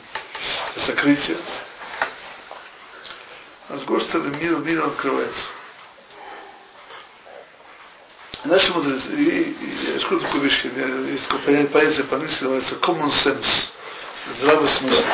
сокрытие. 0.77 1.37
А 3.69 3.77
с 3.77 3.83
стороны, 3.83 4.37
мир, 4.37 4.59
мир 4.61 4.87
открывается. 4.87 5.45
Наши 8.45 8.73
мудрецы, 8.73 9.11
и, 9.11 9.51
и, 9.51 9.93
я 9.95 10.01
скажу 10.01 10.21
такую 10.21 10.45
вещь, 10.45 10.65
есть 10.65 11.29
такое 11.29 11.67
понятие 11.67 12.05
по-английски, 12.05 12.45
называется 12.45 12.77
common 12.77 13.11
sense, 13.11 13.69
здравый 14.39 14.69
смысл. 14.69 15.07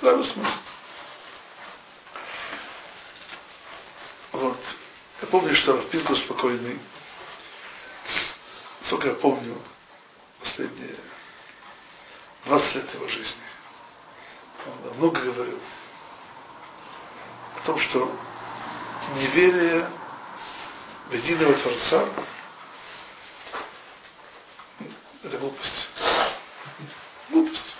Здравый 0.00 0.24
смысл. 0.24 0.50
Вот. 4.32 4.58
Я 5.22 5.23
помню, 5.34 5.56
что 5.56 5.76
Рафпинку 5.76 6.14
спокойный, 6.14 6.78
сколько 8.82 9.08
я 9.08 9.14
помню, 9.14 9.60
последние 10.38 10.94
20 12.44 12.74
лет 12.76 12.94
его 12.94 13.08
жизни, 13.08 13.42
он 14.64 14.96
много 14.96 15.20
говорил 15.20 15.58
о 17.56 17.66
том, 17.66 17.80
что 17.80 18.16
неверие 19.16 19.90
в 21.08 21.14
единого 21.14 21.54
Творца 21.54 22.08
это 25.24 25.38
глупость. 25.38 25.88
Глупость. 27.30 27.74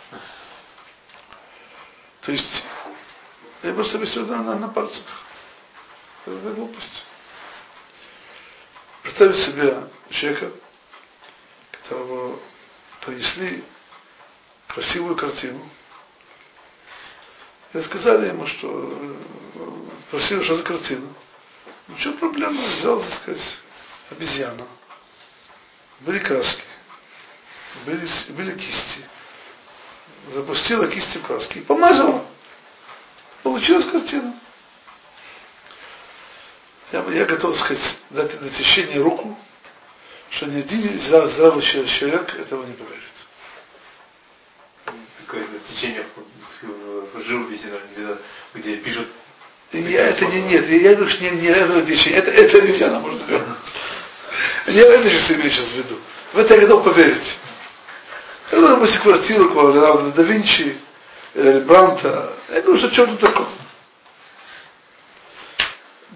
То 2.23 2.33
есть, 2.33 2.65
я 3.63 3.73
просто 3.75 3.99
объясню 3.99 4.27
на, 4.27 4.43
на, 4.43 4.59
на 4.59 4.69
пальцах. 4.71 5.05
Это 6.27 6.53
глупость. 6.53 7.05
Представить 9.17 9.45
себе 9.45 9.89
человека, 10.11 10.51
которого 11.71 12.37
принесли 13.01 13.63
красивую 14.67 15.15
картину. 15.15 15.71
И 17.75 17.83
сказали 17.83 18.29
ему, 18.29 18.45
что 18.49 19.17
спросили, 20.09 20.43
что 20.43 20.57
за 20.57 20.63
картина. 20.65 21.15
Ну 21.87 21.97
что 21.99 22.13
проблема? 22.15 22.61
Взял, 22.61 23.01
так 23.01 23.13
сказать, 23.13 23.57
обезьяну. 24.11 24.67
Были 26.01 26.19
краски, 26.19 26.65
были, 27.87 28.09
были 28.31 28.59
кисти. 28.59 29.05
Запустила 30.33 30.89
кисти 30.89 31.19
в 31.19 31.27
краски 31.27 31.59
и 31.59 31.63
помазала. 31.63 32.27
Получилась 33.45 33.89
картина. 33.93 34.35
Я, 36.93 37.05
я 37.11 37.25
готов 37.25 37.59
сказать, 37.59 37.99
дать 38.11 38.41
на 38.41 38.51
течение 38.51 39.01
руку, 39.01 39.37
что 40.31 40.47
ни 40.47 40.61
один 40.61 41.01
здравый 41.01 41.63
человек 41.63 42.35
этого 42.39 42.65
не 42.65 42.73
поверит. 42.73 43.03
Такое 45.27 45.47
течение 45.69 46.05
в 46.63 47.23
живописи, 47.23 47.67
где, 47.93 48.17
где 48.55 48.77
пишут 48.77 49.09
я, 49.79 50.09
это 50.09 50.25
не, 50.27 50.43
нет, 50.43 50.69
я 50.69 50.93
что 51.09 51.23
не, 51.23 51.31
не 51.31 51.49
это 51.49 51.83
течение, 51.83 52.21
это, 52.21 52.31
это 52.31 52.59
обезьяна 52.59 53.01
может 53.01 53.23
сделать. 53.23 53.45
Не 54.69 54.79
это 54.79 55.11
же 55.11 55.19
себе 55.19 55.51
сейчас 55.51 55.69
в 55.71 55.75
виду. 55.75 55.99
В 56.33 56.39
это 56.39 56.55
я 56.55 56.61
готов 56.63 56.85
поверить. 56.85 57.39
Когда, 58.51 58.71
допустим, 58.71 59.03
квартиру 59.03 59.51
Леонардо 59.73 60.13
да 60.13 60.23
Винчи, 60.23 60.77
Рембранта, 61.35 62.35
я 62.51 62.61
говорю, 62.61 62.79
что 62.79 62.93
что-то 62.93 63.17
такое. 63.17 63.49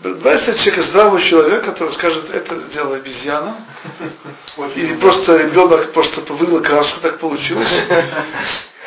Бывает 0.03 0.45
человека, 0.45 0.83
здравого 0.83 1.21
человека, 1.21 1.67
который 1.73 1.93
скажет, 1.95 2.31
это 2.31 2.55
дело 2.73 2.97
обезьяна, 2.97 3.57
или 4.77 4.95
просто 4.97 5.37
ребенок 5.37 5.93
просто 5.93 6.21
вылил 6.35 6.63
краску, 6.63 7.01
так 7.01 7.19
получилось. 7.19 7.73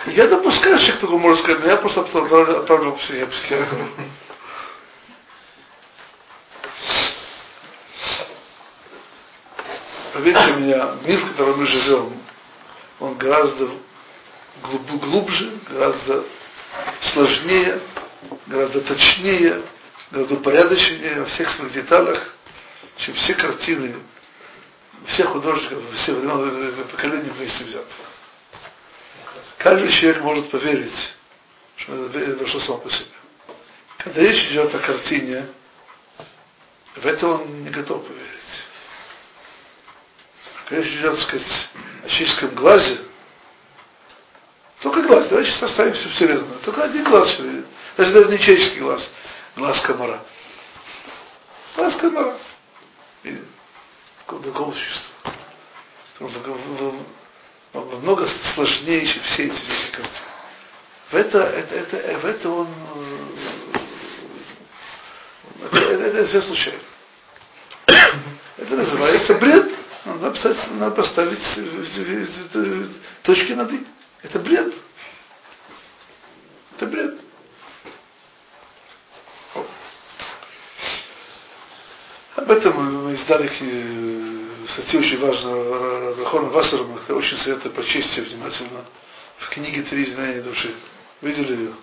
Я 0.05 0.27
допускаю, 0.27 0.79
что 0.79 0.93
кто 0.93 1.19
может 1.19 1.43
сказать, 1.43 1.61
но 1.61 1.69
я 1.69 1.77
просто 1.77 2.01
отправлю, 2.01 2.59
отправлю 2.59 2.93
к 2.93 2.99
психиатру. 2.99 3.77
Поверьте 10.13 10.53
мне, 10.53 10.75
мир, 11.05 11.19
в 11.19 11.29
котором 11.31 11.59
мы 11.59 11.65
живем, 11.65 12.13
он 12.99 13.17
гораздо 13.17 13.69
глубже, 14.61 15.51
гораздо 15.69 16.23
сложнее, 17.01 17.81
гораздо 18.47 18.81
точнее, 18.81 19.61
гораздо 20.11 20.35
упорядоченнее 20.35 21.19
во 21.19 21.25
всех 21.25 21.49
своих 21.51 21.73
деталях, 21.73 22.33
чем 22.97 23.15
все 23.15 23.33
картины 23.33 23.95
всех 25.07 25.29
художников, 25.29 25.83
все 25.95 26.13
времен 26.13 26.87
поколения 26.91 27.31
вместе 27.31 27.63
взятых. 27.63 27.95
Каждый 29.57 29.91
человек 29.91 30.21
может 30.21 30.51
поверить, 30.51 31.13
что 31.77 32.05
это 32.05 32.43
вошло 32.43 32.59
само 32.59 32.77
по 32.79 32.89
себе. 32.91 33.07
Когда 33.97 34.21
речь 34.21 34.51
идет 34.51 34.73
о 34.75 34.79
картине, 34.79 35.47
в 36.95 37.05
это 37.05 37.27
он 37.27 37.63
не 37.63 37.69
готов 37.69 38.05
поверить. 38.05 38.29
Когда 40.65 40.83
речь 40.83 40.93
идет, 40.93 41.15
так 41.15 41.21
сказать, 41.21 41.69
о 42.03 42.09
человеческом 42.09 42.55
глазе, 42.55 42.99
только 44.81 45.01
глаз, 45.03 45.27
давайте 45.29 45.51
составим 45.51 45.93
всю 45.93 46.09
Вселенную. 46.09 46.59
Только 46.63 46.83
один 46.83 47.03
глаз 47.03 47.29
все 47.29 47.43
видит. 47.43 47.65
Даже 47.97 48.31
не 48.31 48.39
человеческий 48.39 48.79
глаз, 48.79 49.11
глаз 49.55 49.81
комара. 49.81 50.23
Глаз 51.75 51.95
комара. 51.95 52.37
Видит. 53.23 53.45
Другого 54.27 54.73
существа. 54.73 55.33
Много 57.73 58.27
сложнее, 58.53 59.07
чем 59.07 59.23
все 59.23 59.45
эти 59.47 59.91
картины. 59.91 60.27
В 61.09 61.15
это, 61.15 61.39
это, 61.39 61.75
это, 61.75 62.19
в 62.19 62.25
это 62.25 62.49
он 62.49 62.67
это, 65.61 66.03
это, 66.03 66.27
все 66.27 66.41
случайно. 66.41 66.79
Это 67.85 68.75
называется 68.75 69.33
бред. 69.35 69.71
Надо 70.05 70.31
поставить, 70.31 70.71
надо 70.71 70.95
поставить 70.95 71.39
точки 73.23 73.51
над 73.51 73.71
«и». 73.71 73.85
Это 74.23 74.39
бред. 74.39 74.73
Это 76.75 76.85
бред. 76.87 77.19
Об 82.41 82.49
этом 82.49 83.03
мы 83.03 83.13
издали 83.13 83.47
статью 84.67 84.99
очень 84.99 85.19
важную 85.19 86.15
Рахона 86.17 86.49
Вассерма, 86.49 86.99
это 86.99 87.13
очень 87.15 87.37
советую 87.37 87.71
прочесть 87.71 88.17
ее 88.17 88.23
внимательно, 88.23 88.83
в 89.37 89.49
книге 89.49 89.83
«Три 89.83 90.05
знания 90.07 90.41
души». 90.41 90.73
Видели 91.21 91.55
ее? 91.55 91.73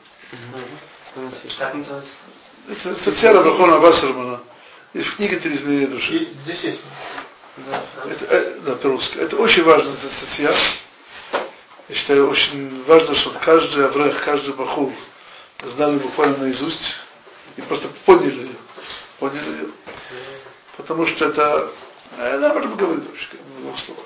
Это 2.69 2.97
статья 2.97 3.35
Рабахона 3.35 3.79
Вассермана. 3.79 4.41
И 4.95 5.01
в 5.01 5.15
книге 5.15 5.37
«Три 5.37 5.59
знания 5.59 5.87
души». 5.87 6.29
Здесь 6.43 6.61
есть. 6.65 6.81
Это, 8.05 8.25
э, 8.25 8.59
да, 8.67 8.75
по-русски. 8.75 9.17
Это 9.17 9.37
очень 9.37 9.63
важная 9.63 9.95
статья. 9.97 10.53
Я 11.89 11.95
считаю, 11.95 12.29
очень 12.29 12.83
важно, 12.83 13.15
чтобы 13.15 13.39
каждый 13.39 13.87
аврех, 13.87 14.25
каждый 14.25 14.55
бахур 14.55 14.93
знали 15.63 15.99
буквально 15.99 16.39
наизусть 16.39 16.97
и 17.57 17.63
просто 17.63 17.89
поняли 18.05 18.41
ее. 18.41 18.57
Поняли 19.19 19.51
ее. 19.51 19.69
Потому 20.77 21.07
что 21.07 21.25
это, 21.27 21.71
она 22.19 22.51
об 22.51 22.59
этом 22.59 22.77
говорит 22.77 23.05
вообще, 23.07 23.27
в 23.37 23.63
двух 23.63 23.79
словах. 23.81 24.05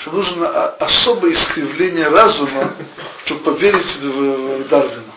Что 0.00 0.10
нужно 0.10 0.68
особое 0.76 1.32
искривление 1.32 2.08
разума, 2.08 2.74
чтобы 3.24 3.40
поверить 3.42 3.96
в, 3.96 4.68
Дарвина. 4.68 5.14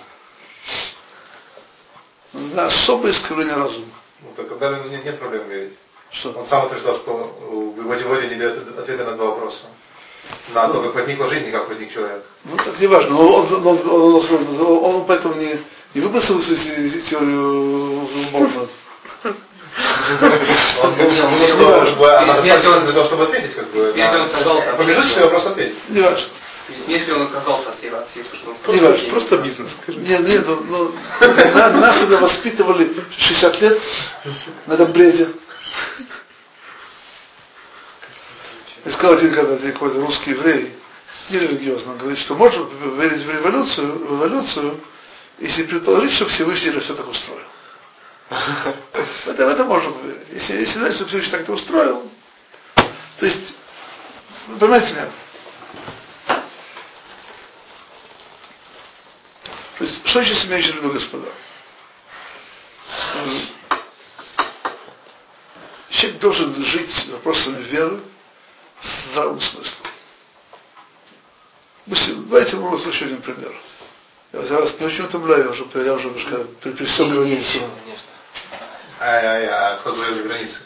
Нужно 2.31 2.65
особое 2.67 3.11
искривление 3.11 3.55
разума. 3.55 3.93
Ну, 4.21 4.33
так 4.35 4.57
Дарвину 4.57 4.87
нет, 4.89 5.03
нет 5.03 5.19
проблем 5.19 5.49
верить. 5.49 5.77
Что? 6.11 6.31
Он 6.31 6.45
сам 6.47 6.67
утверждал, 6.67 6.97
что 6.99 7.73
в 7.75 7.81
его 7.81 7.95
теории 7.95 8.29
не 8.29 8.35
дает 8.35 8.77
ответа 8.77 9.03
на 9.03 9.17
два 9.17 9.25
вопроса. 9.25 9.65
На 10.53 10.69
то, 10.69 10.81
как 10.81 10.95
возникла 10.95 11.29
жизнь 11.29 11.47
и 11.47 11.51
как 11.51 11.67
возник 11.67 11.93
человек. 11.93 12.23
Ну, 12.45 12.55
так 12.57 12.79
не 12.79 12.87
важно. 12.87 13.17
Он, 13.17 13.53
он, 13.53 13.67
он, 13.67 13.89
он, 13.89 14.61
он, 14.61 14.85
он 14.95 15.05
поэтому 15.05 15.35
не, 15.35 15.59
не 15.97 16.03
выбросил 16.03 16.41
свою 16.41 17.01
теорию 17.01 18.07
Молмана. 18.31 18.67
Он 20.83 20.95
для 22.85 22.93
того, 22.93 23.05
чтобы 23.05 23.23
ответить, 23.23 23.55
как 23.55 23.69
бы. 23.71 23.93
Если 23.95 24.15
он 24.15 24.25
отказался 24.25 24.69
от 24.71 24.77
Промежуточный 24.77 25.23
вопрос 25.23 25.45
ответить. 25.47 25.89
Не 25.89 26.01
важно. 26.01 26.27
Если 26.87 27.11
он 27.11 27.21
отказался 27.23 27.69
от 27.69 27.77
всей 27.77 27.91
всей 28.11 28.23
что 28.23 28.51
он 28.51 28.75
Не 28.75 28.81
важно, 28.81 29.09
просто 29.09 29.37
бизнес. 29.37 29.77
Нет, 29.87 30.21
нет, 30.21 30.45
ну, 30.45 30.63
ну, 30.67 30.91
на- 31.21 31.69
нас 31.69 31.95
тогда 31.95 32.17
воспитывали 32.19 32.93
60 33.17 33.61
лет 33.61 33.81
на 34.67 34.73
этом 34.73 34.91
бреде. 34.91 35.29
И 38.85 38.91
сказал 38.91 39.17
один 39.17 39.33
когда 39.33 39.53
один 39.53 39.71
какой-то 39.71 39.99
русский 40.01 40.31
еврей, 40.31 40.73
нерелигиозно, 41.29 41.93
он 41.93 41.97
говорит, 41.97 42.19
что 42.19 42.35
можно 42.35 42.65
верить 42.97 43.23
в 43.23 43.29
революцию, 43.29 44.07
в 44.07 44.15
эволюцию, 44.15 44.79
если 45.39 45.63
предположить, 45.63 46.13
что 46.13 46.27
Всевышний 46.27 46.71
же 46.71 46.81
все 46.81 46.95
так 46.95 47.07
устроил. 47.07 47.47
Это, 48.29 49.45
в 49.45 49.49
это 49.49 49.63
можно 49.65 49.91
поверить. 49.91 50.27
Если, 50.31 50.53
если 50.53 50.79
знать, 50.79 50.95
что 50.95 51.05
Всевышний 51.05 51.31
так 51.31 51.41
это 51.41 51.53
устроил, 51.53 52.11
то 52.75 53.25
есть, 53.25 53.53
понимаете 54.59 54.93
меня? 54.93 55.11
То 59.77 59.83
есть, 59.83 60.07
что 60.07 60.23
сейчас 60.23 60.45
имеется 60.45 60.73
в 60.73 60.75
виду, 60.77 60.91
господа? 60.91 61.29
Человек 65.89 66.19
должен 66.19 66.65
жить 66.65 67.07
вопросами 67.09 67.61
веры 67.63 68.01
с 68.81 69.05
здравым 69.05 69.41
смыслом. 69.41 69.87
Давайте 71.85 72.57
мы 72.57 72.69
возьмем 72.69 72.91
еще 72.91 73.05
один 73.05 73.21
пример. 73.21 73.55
Я 74.43 74.61
вас 74.61 74.79
не 74.79 74.85
очень 74.85 75.05
утомляю, 75.05 75.45
я 75.45 75.49
уже, 75.49 75.65
я 75.73 75.93
уже 75.93 76.09
пересек 76.63 77.07
границу. 77.09 77.59
Ай-ай, 78.99 79.47
а 79.47 79.77
кто 79.77 79.95
за 79.95 80.11
границы? 80.23 80.59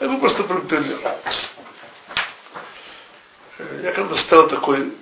Я 0.00 0.08
бы 0.08 0.18
просто 0.20 0.44
про 0.44 0.58
пример. 0.60 1.00
Я 3.82 3.92
когда 3.92 4.16
стал 4.16 4.48
такой 4.48 4.96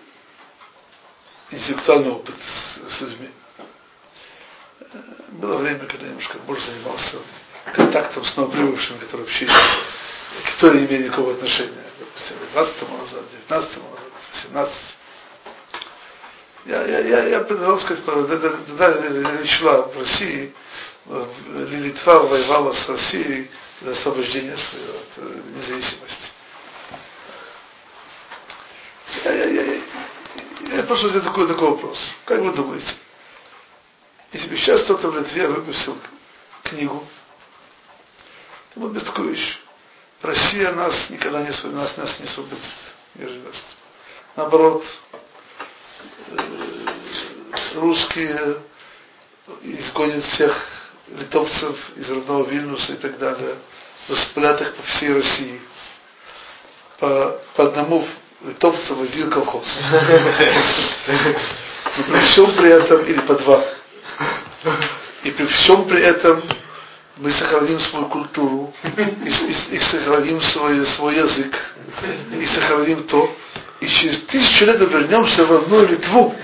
интеллектуальный 1.50 2.10
опыт 2.10 2.34
с, 2.88 3.00
людьми. 3.00 3.30
Э, 4.80 4.84
Было 5.28 5.58
время, 5.58 5.86
когда 5.86 6.06
я 6.06 6.10
немножко 6.10 6.38
больше 6.40 6.70
занимался 6.70 7.18
контактом 7.72 8.24
с 8.24 8.36
новоприбывшими, 8.36 8.98
которые 8.98 9.26
вообще 9.26 9.48
кто 10.56 10.72
не 10.72 10.86
имеет 10.86 11.06
никакого 11.06 11.32
отношения. 11.32 11.84
Допустим, 11.98 12.36
20 12.52 12.82
назад, 12.90 13.24
19 13.48 13.76
назад, 13.76 14.00
17 14.42 14.74
я, 16.66 16.84
я, 16.86 17.00
я, 17.00 17.28
я 17.28 17.40
предлагал 17.40 17.80
сказать, 17.80 18.04
когда 18.04 19.38
речь 19.40 19.58
шла 19.58 19.82
в 19.82 19.98
России, 19.98 20.54
э, 21.06 21.26
Литва 21.70 22.20
воевала 22.20 22.72
с 22.72 22.88
Россией 22.88 23.50
за 23.80 23.92
освобождение 23.92 24.56
своей 24.58 24.90
от 24.90 25.08
э, 25.16 25.40
независимости. 25.56 26.32
Я, 29.24 29.32
я, 29.32 29.44
я, 29.46 29.82
я, 30.76 30.82
прошу 30.84 31.08
задать 31.08 31.24
такой, 31.24 31.48
такой 31.48 31.70
вопрос. 31.70 31.98
Как 32.26 32.40
вы 32.40 32.52
думаете, 32.52 32.94
если 34.32 34.48
бы 34.48 34.56
сейчас 34.56 34.82
кто-то 34.84 35.10
в 35.10 35.18
Литве 35.18 35.48
выпустил 35.48 35.98
книгу, 36.62 37.06
то 38.74 38.80
вот 38.80 38.92
без 38.92 39.02
такой 39.02 39.28
вещи. 39.28 39.56
Россия 40.20 40.72
нас 40.72 41.08
никогда 41.08 41.42
не, 41.42 41.50
нас, 41.72 41.96
нас 41.96 42.18
не 42.20 42.26
освободит, 42.26 42.62
не. 43.14 43.42
Наоборот, 44.36 44.84
русские 47.74 48.56
изгонят 49.62 50.24
всех 50.24 50.56
литовцев 51.18 51.76
из 51.96 52.10
родного 52.10 52.48
Вильнюса 52.48 52.92
и 52.92 52.96
так 52.96 53.18
далее, 53.18 53.56
распылят 54.08 54.60
их 54.60 54.74
по 54.74 54.82
всей 54.84 55.14
России. 55.14 55.60
По, 56.98 57.40
по 57.56 57.64
одному 57.64 58.06
литовцу 58.44 58.94
в 58.94 59.02
один 59.02 59.30
колхоз. 59.30 59.66
Но 61.96 62.04
при 62.04 62.20
всем 62.20 62.54
при 62.56 62.70
этом, 62.70 63.04
или 63.04 63.20
по 63.20 63.34
два. 63.34 63.64
И 65.24 65.30
при 65.30 65.46
всем 65.46 65.86
при 65.86 66.00
этом 66.02 66.42
мы 67.16 67.30
сохраним 67.32 67.80
свою 67.80 68.06
культуру, 68.06 68.72
и, 68.96 69.28
и, 69.28 69.76
и 69.76 69.80
сохраним 69.80 70.40
свой, 70.40 70.86
свой 70.86 71.16
язык, 71.16 71.54
и 72.32 72.46
сохраним 72.46 73.04
то, 73.04 73.34
и 73.80 73.88
через 73.88 74.20
тысячу 74.24 74.64
лет 74.66 74.80
вернемся 74.80 75.44
в 75.44 75.52
одну 75.52 75.86
Литву. 75.86 76.34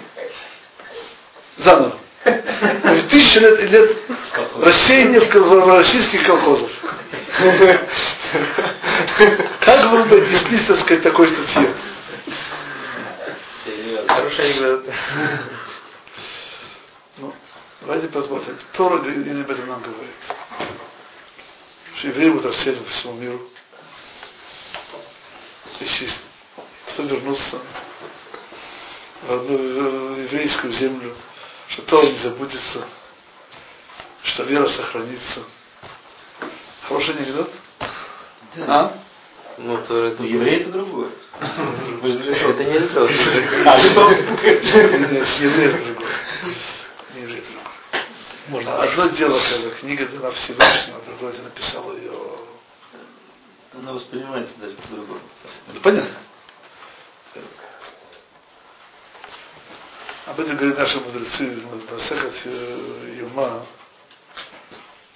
Заново. 1.59 1.99
Тысячу 3.11 3.41
лет, 3.41 3.61
лет 3.71 3.99
рассеяния 4.61 5.21
в, 5.21 5.35
в 5.35 5.79
российских 5.79 6.27
колхозов. 6.27 6.71
Как 9.61 9.91
вы 9.91 10.05
бы 10.05 10.17
отнеслись, 10.17 10.67
так 10.67 10.79
сказать, 10.81 11.03
такой 11.03 11.29
статье? 11.29 11.75
Хорошая 14.09 14.53
игра. 14.53 14.81
Ну, 17.19 17.33
давайте 17.83 18.09
посмотрим. 18.09 18.59
Тора 18.73 18.99
не 19.05 19.41
об 19.41 19.51
этом 19.51 19.67
нам 19.69 19.83
говорит. 19.83 20.15
Что 21.97 22.09
евреи 22.09 22.31
будут 22.31 22.47
рассеяны 22.47 22.81
по 22.83 22.91
всему 22.91 23.15
миру. 23.15 23.41
Если 25.81 26.09
кто 26.89 27.03
вернутся 27.03 27.59
в 29.23 29.33
одну 29.33 30.17
еврейскую 30.17 30.73
землю, 30.73 31.15
что 31.69 31.83
Тора 31.83 32.07
не 32.07 32.19
забудется, 32.19 32.87
что 34.23 34.43
вера 34.45 34.69
сохранится. 34.69 35.43
Хороший 36.83 37.17
анекдот? 37.17 37.51
А? 38.67 38.97
Ну, 39.59 39.79
то 39.87 40.05
это... 40.07 40.23
Еврей 40.23 40.61
это 40.61 40.71
другое. 40.71 41.11
Это 41.41 42.65
не 42.65 42.79
литовцы. 42.79 43.65
А, 43.67 43.79
литовцы. 43.79 44.23
Нет, 44.23 44.65
не 45.13 45.45
еврей 45.45 45.67
это 45.67 45.85
другое. 45.85 46.11
Не 47.15 47.23
еврей 47.23 47.39
это 47.39 47.47
другое. 47.53 47.67
Можно 48.49 48.83
Одно 48.83 49.09
дело, 49.09 49.41
когда 49.41 49.71
книга 49.71 50.07
дана 50.07 50.31
Всевышнему, 50.31 50.99
а 50.99 51.09
другое 51.09 51.33
ты 51.33 51.43
написал 51.43 51.93
ее. 51.97 52.13
Она 53.75 53.93
воспринимается 53.93 54.53
даже 54.61 54.75
по-другому. 54.77 55.21
Это 55.69 55.81
понятно. 55.81 56.17
Об 60.37 60.43
этом 60.43 60.57
говорят 60.59 60.77
наши 60.77 61.01
мудрецы 61.01 61.47
в 61.49 61.93
Масехат 61.95 62.35
Юма, 63.17 63.65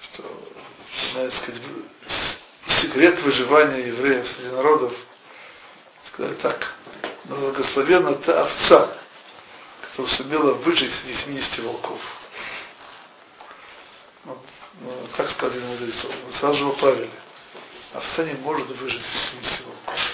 что, 0.01 0.23
надо 1.13 1.29
сказать, 1.29 1.61
секрет 2.65 3.21
выживания 3.21 3.85
евреев 3.89 4.27
среди 4.27 4.47
народов, 4.47 4.93
сказали 6.07 6.33
так, 6.41 6.73
благословенна 7.25 8.15
та 8.15 8.45
овца, 8.45 8.97
которая 9.91 10.11
сумела 10.15 10.53
выжить 10.53 10.91
среди 10.91 11.13
70 11.13 11.59
волков. 11.65 11.99
Вот, 14.23 14.39
ну, 14.79 15.07
так 15.17 15.29
сказали 15.29 15.63
мудрецов. 15.63 16.15
Сразу 16.39 16.57
же 16.57 16.69
поправили. 16.71 17.11
Овца 17.93 18.23
не 18.23 18.33
может 18.39 18.67
выжить 18.69 19.03
среди 19.03 19.45
70 19.45 19.65
волков. 19.67 20.10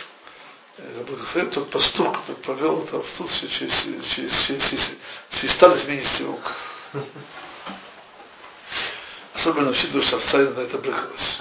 Тот 1.53 1.69
пастух, 1.71 2.21
который 2.21 2.36
провел 2.43 2.84
эту 2.84 2.97
овцу 2.97 3.28
через, 3.39 3.51
через, 3.51 4.05
через, 4.13 4.32
через, 4.45 4.69
через, 4.69 4.91
через 5.32 5.53
старость 5.53 5.86
70 5.86 6.21
волков. 6.21 6.51
Особенно 9.34 9.69
учитывая, 9.71 10.03
что 10.03 10.17
овца 10.17 10.38
иногда 10.41 10.61
это 10.63 10.78
брыкалась. 10.78 11.38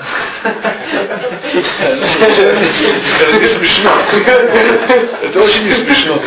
Это 3.21 3.39
не 3.39 3.47
смешно. 3.47 3.93
Это 5.23 5.41
очень 5.43 5.65
не 5.65 5.73
смешно. 5.73 6.21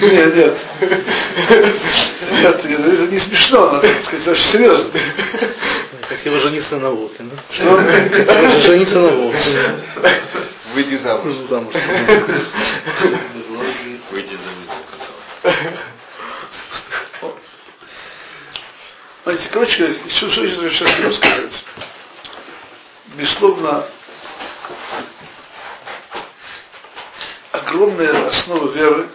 Нет, 0.00 0.34
нет. 0.34 0.56
Нет, 2.32 2.64
это 2.64 3.06
не 3.12 3.18
смешно, 3.18 3.70
надо 3.72 3.88
сказать, 4.04 4.28
очень 4.28 4.44
серьезно. 4.44 4.90
Хотела 6.08 6.40
жениться 6.40 6.76
на 6.76 6.90
волке, 6.90 7.18
да? 7.20 7.36
Что? 7.54 7.76
Хотела 7.76 8.60
жениться 8.62 8.98
на 8.98 9.08
волке. 9.08 9.38
Выйди 10.74 10.96
замуж. 10.96 11.34
Замуж. 11.48 11.74
Выйди 14.10 14.36
замуж. 14.36 14.68
Знаете, 19.24 19.48
короче, 19.52 20.00
еще 20.06 20.30
что 20.30 20.44
я 20.44 20.70
сейчас 20.70 20.92
хочу 20.92 21.12
сказать. 21.14 21.64
Безусловно, 23.16 23.86
огромные 27.52 28.10
основы 28.26 28.72
веры 28.72 29.08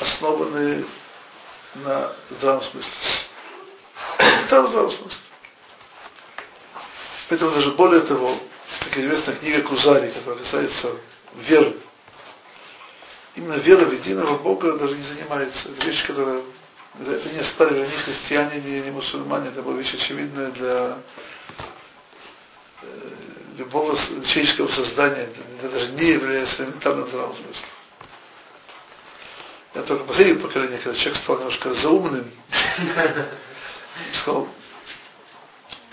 основаны 0.00 0.84
на 1.74 2.12
здравом 2.30 2.62
смысле. 2.62 2.92
Там 4.48 4.68
здравом 4.68 4.90
смысле. 4.90 5.18
Поэтому 7.28 7.50
даже 7.52 7.72
более 7.72 8.00
того, 8.02 8.38
такая 8.80 9.04
известная 9.04 9.36
книга 9.36 9.62
Кузари, 9.62 10.12
которая 10.12 10.40
касается 10.40 10.96
веры. 11.34 11.76
Именно 13.36 13.54
вера 13.54 13.84
в 13.84 13.92
единого 13.92 14.38
Бога 14.38 14.78
даже 14.78 14.96
не 14.96 15.02
занимается. 15.02 15.68
Это 15.68 15.86
вещь, 15.86 16.06
которая 16.06 16.42
это 17.00 17.28
не 17.30 17.38
оспаривали 17.38 17.86
ни 17.86 17.96
христиане, 17.96 18.60
ни, 18.60 18.86
ни 18.86 18.90
мусульмане, 18.90 19.50
это 19.50 19.62
была 19.62 19.76
вещь 19.76 19.94
очевидная 19.94 20.50
для 20.50 20.98
э, 22.82 23.10
любого 23.58 23.96
человеческого 23.96 24.68
создания, 24.68 25.28
для, 25.60 25.68
даже 25.68 25.92
не 25.92 26.46
с 26.46 26.60
элементарным 26.60 27.06
здравым 27.06 27.36
смыслом. 27.36 27.68
Я 29.74 29.82
только 29.82 30.04
последнее 30.04 30.42
поколение, 30.42 30.78
когда 30.78 30.98
человек 30.98 31.22
стал 31.22 31.38
немножко 31.38 31.74
заумным, 31.74 32.30
сказал, 34.14 34.48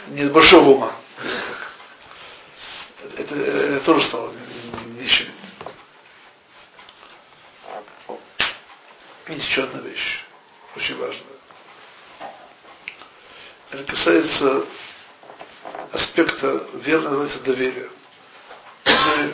нет 0.07 0.31
большого 0.31 0.69
ума. 0.71 1.04
Тоже 3.85 4.03
стало. 4.09 4.33
Видите, 9.27 9.47
еще 9.47 9.63
одна 9.63 9.79
вещь 9.81 10.23
очень 10.75 10.97
важное. 10.97 11.23
Это 13.69 13.83
касается 13.83 14.65
аспекта 15.91 16.67
верно 16.73 17.11
называется 17.11 17.39
доверия. 17.41 17.89
Мы, 18.85 19.33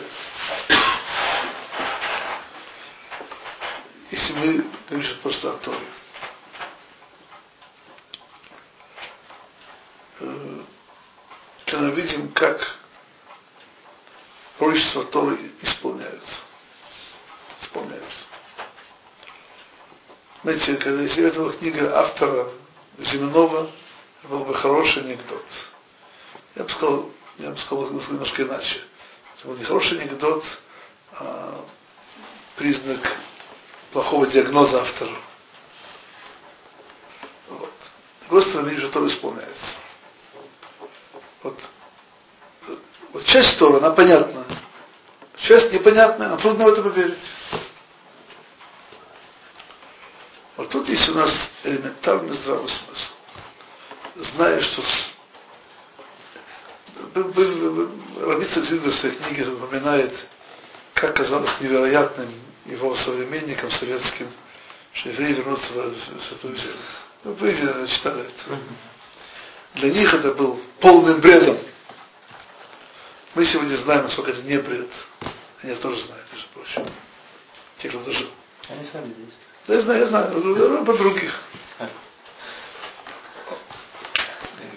если 4.11 4.33
мы 4.33 4.65
говорим 4.89 5.07
сейчас 5.07 5.17
просто 5.19 5.51
о 5.53 5.57
Торе, 5.59 5.85
э, 10.19 10.59
когда 11.67 11.89
видим, 11.91 12.33
как 12.33 12.80
пророчества 14.61 15.03
Торы 15.05 15.39
исполняются. 15.63 16.41
Исполняются. 17.61 18.25
Знаете, 20.43 20.75
когда 20.77 21.01
если 21.01 21.25
это 21.25 21.39
была 21.39 21.53
книга 21.53 21.99
автора 21.99 22.47
земного, 22.99 23.71
был 24.23 24.45
бы 24.45 24.53
хороший 24.53 25.01
анекдот. 25.01 25.45
Я 26.55 26.63
бы 26.63 26.69
сказал, 26.69 27.09
я 27.39 27.49
бы 27.49 27.57
сказал 27.57 27.89
немножко 27.89 28.43
иначе. 28.43 28.81
Это 29.37 29.47
был 29.47 29.57
не 29.57 29.63
хороший 29.63 29.99
анекдот, 29.99 30.43
а 31.13 31.65
признак 32.55 33.17
плохого 33.91 34.27
диагноза 34.27 34.83
автора. 34.83 35.17
Вот. 37.49 38.43
Стороны, 38.43 38.69
видишь, 38.69 38.89
что 38.89 39.07
исполняется. 39.07 39.75
Вот. 41.41 41.59
Вот 43.13 43.25
часть 43.25 43.57
Тора, 43.57 43.77
она 43.77 43.91
понятна. 43.91 44.45
Часть 45.37 45.71
непонятная, 45.71 46.29
но 46.29 46.37
трудно 46.37 46.65
в 46.65 46.67
это 46.67 46.83
поверить. 46.83 47.17
Вот 50.57 50.69
тут 50.69 50.87
есть 50.87 51.09
у 51.09 51.13
нас 51.13 51.31
элементарный 51.63 52.33
здравый 52.33 52.69
смысл. 52.69 53.11
Зная, 54.15 54.61
что 54.61 54.83
Рабица 58.21 58.61
Зильга 58.61 58.91
в 58.91 58.95
своей 58.95 59.15
книге 59.15 59.47
упоминает, 59.49 60.13
как 60.93 61.15
казалось 61.15 61.59
невероятным 61.59 62.29
его 62.65 62.95
современникам 62.95 63.71
советским, 63.71 64.31
что 64.93 65.09
евреи 65.09 65.33
вернутся 65.33 65.73
в 65.73 66.21
Святую 66.29 66.55
Землю. 66.55 66.77
Ну, 67.23 67.33
вы 67.33 67.51
читали 67.87 68.21
это. 68.21 68.59
Для 69.75 69.89
них 69.89 70.13
это 70.13 70.33
был 70.33 70.61
полным 70.79 71.19
бредом. 71.21 71.57
Мы 73.33 73.45
сегодня 73.45 73.77
знаем, 73.77 74.03
насколько 74.03 74.31
это 74.31 74.41
не 74.41 74.57
бред. 74.57 74.89
Они 75.63 75.73
тоже 75.75 76.03
знают, 76.03 76.25
между 76.33 76.47
прочим. 76.49 76.85
Те, 77.77 77.89
кто 77.89 77.99
дожил. 77.99 78.27
Они 78.69 78.85
сами 78.91 79.13
здесь. 79.13 79.33
Да 79.67 79.75
я 79.75 79.81
знаю, 79.81 79.99
я 80.01 80.07
знаю, 80.07 80.85
по 80.85 80.93
других. 80.97 81.33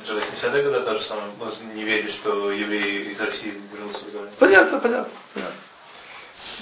Джой, 0.06 0.22
всегда 0.36 0.62
когда 0.62 0.80
то 0.80 0.98
же 0.98 1.04
самое, 1.06 1.32
не 1.74 1.82
веришь, 1.82 2.14
что 2.16 2.52
евреи 2.52 3.12
из 3.12 3.20
России 3.20 3.60
вернутся 3.72 4.04
в 4.04 4.10
Израиль? 4.10 4.30
Понятно, 4.38 4.78
понятно, 4.78 5.12
понятно. 5.32 5.60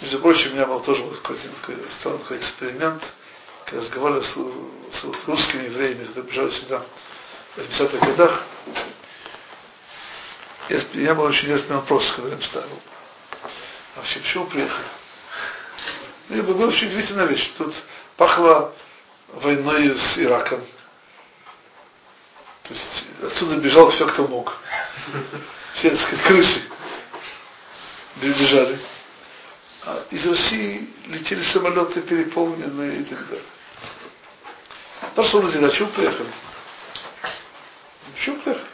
Между 0.01 0.18
прочим, 0.20 0.53
у 0.53 0.55
меня 0.55 0.66
был 0.66 0.80
тоже 0.80 1.03
вот 1.03 1.18
какой-то 1.18 1.49
такой 1.49 1.76
странный 1.99 2.18
такой 2.20 2.38
эксперимент, 2.38 3.03
когда 3.66 3.80
разговаривал 3.80 4.22
с, 4.22 4.32
с 4.32 5.26
русскими 5.26 5.64
евреями, 5.64 6.05
которые 6.07 6.30
бежали 6.30 6.51
сюда 6.53 6.82
в 7.57 7.59
80-х 7.59 8.07
годах. 8.07 8.43
Я, 11.03 11.16
был 11.16 11.24
очень 11.24 11.46
интересный 11.46 11.76
вопрос, 11.76 12.14
я 12.18 12.28
им 12.28 12.42
ставил. 12.42 12.80
А 13.94 13.98
вообще, 13.98 14.20
почему 14.20 14.46
приехали? 14.46 14.86
Ну, 16.28 16.36
И 16.36 16.40
была 16.42 16.66
очень 16.68 16.86
удивительная 16.86 17.26
вещь. 17.26 17.50
Тут 17.59 17.74
пахло 18.16 18.72
войной 19.28 19.98
с 19.98 20.18
Ираком. 20.18 20.64
То 22.62 22.74
есть 22.74 23.05
отсюда 23.20 23.57
бежал 23.57 23.90
все, 23.90 24.07
кто 24.07 24.28
мог. 24.28 24.57
Все, 25.74 25.90
так 25.90 26.00
сказать, 26.00 26.24
крысы 26.24 26.62
бежали. 28.16 28.78
А 29.84 30.05
из 30.11 30.24
России 30.24 30.88
летели 31.07 31.42
самолеты 31.44 32.03
переполненные 32.03 33.00
и 33.00 33.05
так 33.05 33.26
далее. 33.26 33.44
Прошло 35.16 35.40
друзья, 35.40 35.68
чего 35.70 35.88
приехали? 35.88 36.30
Чего 38.20 38.36
приехали? 38.36 38.71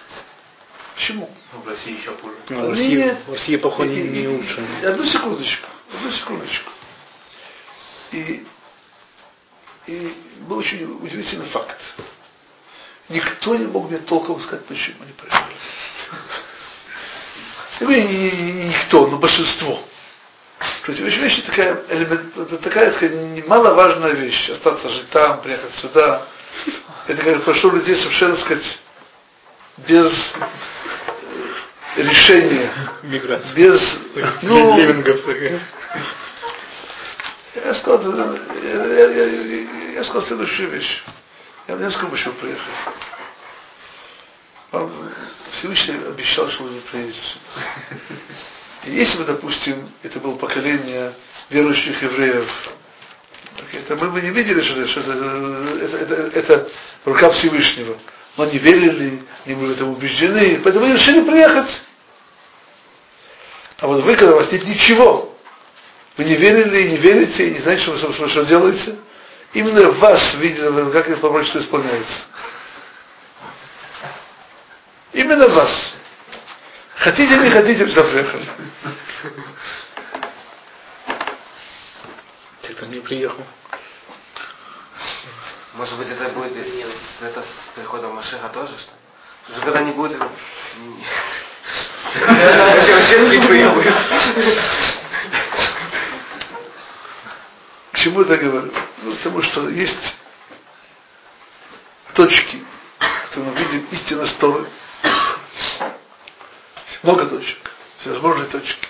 Почему? 0.98 1.30
Ну, 1.52 1.60
в 1.60 1.68
России 1.68 1.96
еще 1.96 2.12
хуже. 2.16 2.34
Ну, 2.48 2.66
в 2.66 2.70
России, 2.70 2.96
Нет. 2.96 3.18
в 3.24 3.32
России 3.32 3.56
походу, 3.56 3.88
И- 3.92 4.02
не 4.02 4.22
и- 4.24 4.26
лучше. 4.26 4.66
и- 4.82 4.84
Одну 4.84 5.06
секундочку, 5.06 5.68
одну 5.94 6.10
секундочку. 6.10 6.72
И, 8.10 8.44
и 9.86 10.14
был 10.40 10.58
очень 10.58 10.82
удивительный 11.00 11.46
факт. 11.50 11.78
Никто 13.10 13.54
не 13.54 13.66
мог 13.66 13.88
мне 13.88 13.98
толком 13.98 14.40
сказать, 14.40 14.66
почему 14.66 14.96
они 15.02 15.12
приехали. 15.12 15.54
Я 17.78 17.86
говорю, 17.86 18.08
не, 18.08 18.30
не, 18.32 18.52
не 18.54 18.64
никто, 18.70 19.06
но 19.06 19.18
большинство. 19.18 19.80
То 20.84 20.90
есть 20.92 21.00
вещь, 21.00 21.16
вещь 21.18 21.42
такая, 21.46 21.80
элемент, 21.90 22.36
это 22.36 22.58
такая, 22.58 22.92
сказать, 22.92 23.14
немаловажная 23.14 24.14
вещь. 24.14 24.50
Остаться 24.50 24.88
жить 24.88 25.08
там, 25.10 25.42
приехать 25.42 25.72
сюда. 25.74 26.26
Это 27.06 27.22
как 27.22 27.44
прошло 27.44 27.70
людей 27.70 27.94
совершенно, 27.94 28.36
сказать, 28.36 28.64
без 29.86 30.12
решения. 31.96 32.70
Миграция. 33.02 33.54
Без, 33.54 33.98
ну, 34.42 34.76
Левингов 34.76 35.20
я 37.64 37.74
сказал, 37.74 38.36
я, 38.62 38.84
я, 38.84 39.06
я, 39.08 39.92
я 39.94 40.04
сказал 40.04 40.22
следующую 40.22 40.70
вещь. 40.70 41.02
Я 41.66 41.76
в 41.76 41.80
Несколько 41.80 42.14
еще 42.14 42.30
приехал. 42.32 42.70
Вам 44.70 44.92
Всевышний 45.52 45.96
обещал, 46.06 46.48
что 46.50 46.64
вы 46.64 46.80
приедете 46.90 47.18
сюда. 47.18 47.66
И 48.84 48.90
если 48.90 49.18
бы, 49.18 49.24
допустим, 49.24 49.90
это 50.02 50.20
было 50.20 50.36
поколение 50.36 51.12
верующих 51.50 52.02
евреев, 52.02 52.48
это 53.72 53.96
мы 53.96 54.10
бы 54.10 54.20
не 54.20 54.30
видели, 54.30 54.62
что, 54.62 54.80
это, 54.80 54.88
что 54.88 55.00
это, 55.00 55.12
это, 55.82 55.96
это, 55.96 56.38
это 56.38 56.70
рука 57.04 57.30
Всевышнего. 57.30 57.98
Но 58.38 58.44
не 58.44 58.58
верили, 58.58 59.20
не 59.46 59.54
были 59.56 59.72
в 59.72 59.72
этом 59.72 59.88
убеждены, 59.90 60.60
поэтому 60.62 60.84
они 60.84 60.94
решили 60.94 61.22
приехать. 61.22 61.82
А 63.78 63.88
вот 63.88 64.04
вы, 64.04 64.14
когда 64.14 64.34
у 64.34 64.36
вас 64.36 64.52
нет 64.52 64.64
ничего, 64.64 65.36
вы 66.16 66.22
не 66.22 66.36
верили, 66.36 66.90
не 66.90 66.96
верите, 66.98 67.50
не 67.50 67.58
знаете, 67.58 67.82
что 67.82 67.92
вы, 67.96 68.12
что, 68.12 68.28
что 68.28 68.44
делаете, 68.44 68.96
именно 69.54 69.90
вас 69.90 70.34
видели, 70.34 70.92
как 70.92 71.08
это 71.08 71.16
пророчество 71.16 71.58
исполняется. 71.58 72.22
Именно 75.12 75.48
вас. 75.48 75.94
Хотите, 76.94 77.36
не 77.38 77.50
хотите, 77.50 77.86
все 77.86 78.04
приехали. 78.04 78.48
Те, 82.62 82.72
кто 82.74 82.86
не 82.86 83.00
приехал. 83.00 83.44
Может 85.78 85.96
быть, 85.96 86.08
это 86.08 86.28
будет 86.30 86.56
и 86.56 86.64
с, 86.64 87.22
это 87.22 87.40
с 87.40 87.46
приходом 87.76 88.16
Машеха 88.16 88.48
тоже, 88.48 88.76
что? 88.78 88.90
Уже 89.48 89.60
когда 89.60 89.80
не 89.82 89.92
будет... 89.92 90.20
Вообще, 92.16 92.94
вообще 92.94 93.28
никто 93.28 93.54
не 93.54 93.68
будет. 93.68 93.94
К 97.92 97.96
чему 97.96 98.22
это 98.22 98.36
говорю? 98.38 98.72
Ну, 99.02 99.14
потому 99.14 99.40
что 99.42 99.68
есть 99.68 100.16
точки, 102.14 102.60
которые 103.28 103.52
мы 103.52 103.58
видим 103.60 103.86
истинно 103.92 104.26
стороны. 104.26 104.66
Много 107.04 107.26
точек, 107.26 107.70
всевозможные 108.00 108.48
точки. 108.48 108.88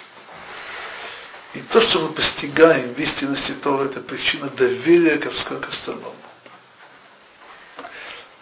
И 1.53 1.61
то, 1.61 1.83
что 1.83 1.99
мы 1.99 2.15
постигаем 2.15 2.95
в 2.95 2.99
истинности 2.99 3.53
Тора, 3.63 3.85
это 3.85 4.01
причина 4.01 4.49
доверия 4.49 5.19
ко 5.19 5.29
к 5.29 5.69
остальному. 5.69 6.15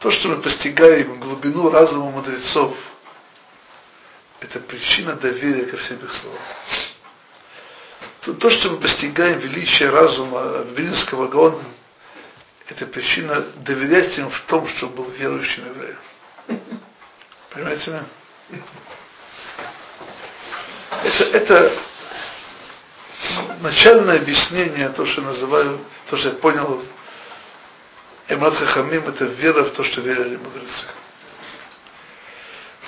То, 0.07 0.12
что 0.12 0.28
мы 0.28 0.36
постигаем 0.40 1.18
глубину 1.18 1.68
разума 1.68 2.12
мудрецов, 2.12 2.76
это 4.38 4.61
причина 4.61 5.14
доверия 5.14 5.66
ко 5.66 5.76
всем 5.78 5.96
их 5.96 6.14
словам. 6.14 6.38
То, 8.20 8.34
то 8.34 8.48
что 8.50 8.70
мы 8.70 8.76
постигаем 8.76 9.40
величие 9.40 9.90
разума 9.90 10.64
Вильнюсского 10.76 11.26
Гаона, 11.26 11.64
это 12.68 12.86
причина 12.86 13.46
доверять 13.57 14.16
им 14.16 14.30
в 14.30 14.40
том, 14.42 14.68
что 14.68 14.86
был 14.86 15.11
верующим 15.11 15.66
евреем. 15.66 15.98
Понимаете 17.50 17.90
меня? 17.90 18.04
Это, 21.02 21.24
это 21.36 21.78
начальное 23.61 24.20
объяснение, 24.20 24.88
то, 24.90 25.04
что 25.04 25.22
называю, 25.22 25.80
то, 26.09 26.16
что 26.16 26.28
я 26.28 26.34
понял, 26.36 26.80
Эмат 28.28 28.56
Хахамим, 28.56 29.06
это 29.06 29.24
вера 29.24 29.64
в 29.64 29.70
то, 29.70 29.84
что 29.84 30.00
верили 30.00 30.36
мудрецы. 30.36 30.86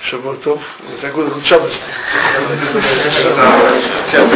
Шабатов, 0.01 0.61
за 1.01 1.11
худшабности. 1.11 1.83
Сейчас. 4.11 4.27